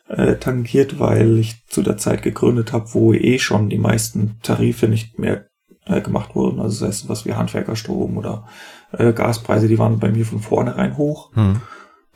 [0.07, 4.87] äh, tangiert, weil ich zu der Zeit gegründet habe, wo eh schon die meisten Tarife
[4.87, 5.45] nicht mehr
[5.85, 6.59] äh, gemacht wurden.
[6.59, 8.47] Also das heißt, was wie Handwerkerstrom oder
[8.91, 11.33] äh, Gaspreise, die waren bei mir von vornherein hoch.
[11.35, 11.61] Hm.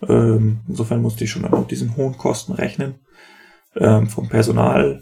[0.08, 2.95] Ähm, insofern musste ich schon mit diesen hohen Kosten rechnen.
[3.76, 5.01] Ähm, vom Personal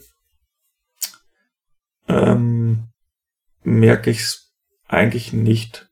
[2.08, 2.90] ähm,
[3.64, 4.41] merke ich es
[4.92, 5.90] eigentlich nicht,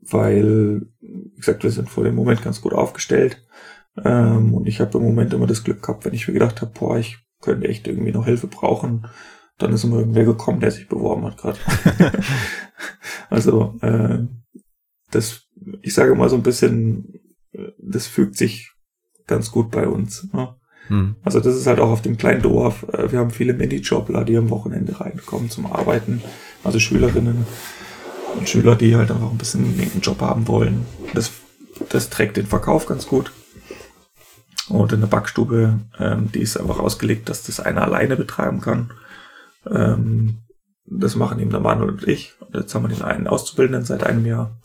[0.00, 3.44] weil, wie gesagt, wir sind vor dem Moment ganz gut aufgestellt.
[4.04, 6.72] Ähm, und ich habe im Moment immer das Glück gehabt, wenn ich mir gedacht habe,
[6.78, 9.06] boah, ich könnte echt irgendwie noch Hilfe brauchen,
[9.58, 11.58] dann ist immer irgendwer gekommen, der sich beworben hat gerade.
[13.30, 14.20] also äh,
[15.10, 15.48] das,
[15.82, 17.20] ich sage mal so ein bisschen,
[17.78, 18.72] das fügt sich
[19.26, 20.28] ganz gut bei uns.
[20.32, 20.54] Ne?
[20.86, 21.16] Hm.
[21.22, 22.84] Also das ist halt auch auf dem kleinen Dorf.
[22.92, 26.22] Äh, wir haben viele Minijobler, die am Wochenende reinkommen zum Arbeiten.
[26.62, 27.46] Also Schülerinnen
[28.38, 30.86] und Schüler, die halt einfach ein bisschen einen Job haben wollen.
[31.14, 31.30] Das,
[31.88, 33.32] das trägt den Verkauf ganz gut.
[34.68, 38.92] Und in der Backstube, ähm, die ist einfach ausgelegt, dass das einer alleine betreiben kann.
[39.66, 40.38] Ähm,
[40.84, 42.34] das machen eben der Manuel und ich.
[42.40, 44.58] Und jetzt haben wir den einen Auszubildenden seit einem Jahr.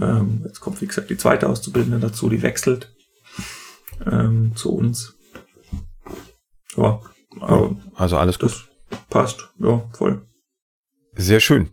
[0.00, 2.92] Ähm, jetzt kommt, wie gesagt, die zweite Auszubildende dazu, die wechselt
[4.06, 5.14] ähm, zu uns.
[6.76, 7.00] Ja,
[7.40, 8.68] aber also alles gut.
[9.10, 10.22] Passt, ja, voll.
[11.16, 11.70] Sehr schön.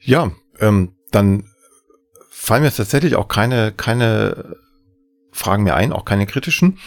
[0.00, 1.44] Ja, ähm, dann
[2.30, 4.56] fallen mir tatsächlich auch keine, keine
[5.34, 6.78] Fragen mehr ein, auch keine kritischen.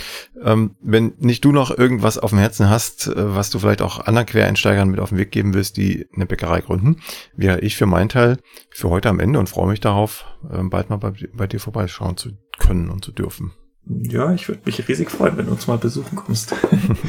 [0.42, 4.00] Ähm, wenn nicht du noch irgendwas auf dem Herzen hast, äh, was du vielleicht auch
[4.00, 6.98] anderen Quereinsteigern mit auf den Weg geben willst, die eine Bäckerei gründen,
[7.36, 8.38] wäre ich für meinen Teil
[8.72, 12.16] für heute am Ende und freue mich darauf, äh, bald mal bei, bei, dir vorbeischauen
[12.16, 13.52] zu können und zu dürfen.
[13.86, 16.56] Ja, ich würde mich riesig freuen, wenn du uns mal besuchen kommst.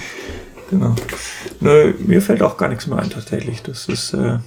[0.71, 0.97] genau.
[1.61, 3.63] Nö, mir fällt auch gar nichts mehr ein tatsächlich.
[3.63, 4.39] Das ist äh,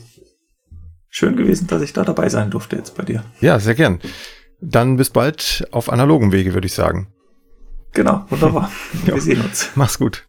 [1.12, 3.24] schön gewesen, dass ich da dabei sein durfte jetzt bei dir.
[3.42, 4.00] Ja, sehr gern.
[4.60, 7.08] Dann bis bald auf analogen Wege, würde ich sagen.
[7.94, 8.72] Genau, wunderbar.
[9.06, 9.70] Wir sehen uns.
[9.76, 10.28] Mach's gut.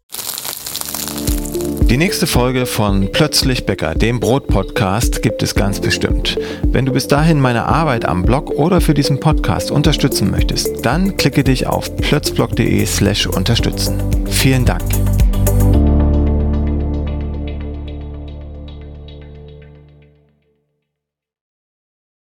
[1.92, 6.38] Die nächste Folge von Plötzlich Bäcker, dem Brot-Podcast, gibt es ganz bestimmt.
[6.62, 11.18] Wenn du bis dahin meine Arbeit am Blog oder für diesen Podcast unterstützen möchtest, dann
[11.18, 14.02] klicke dich auf plötzblog.de slash unterstützen.
[14.26, 14.82] Vielen Dank.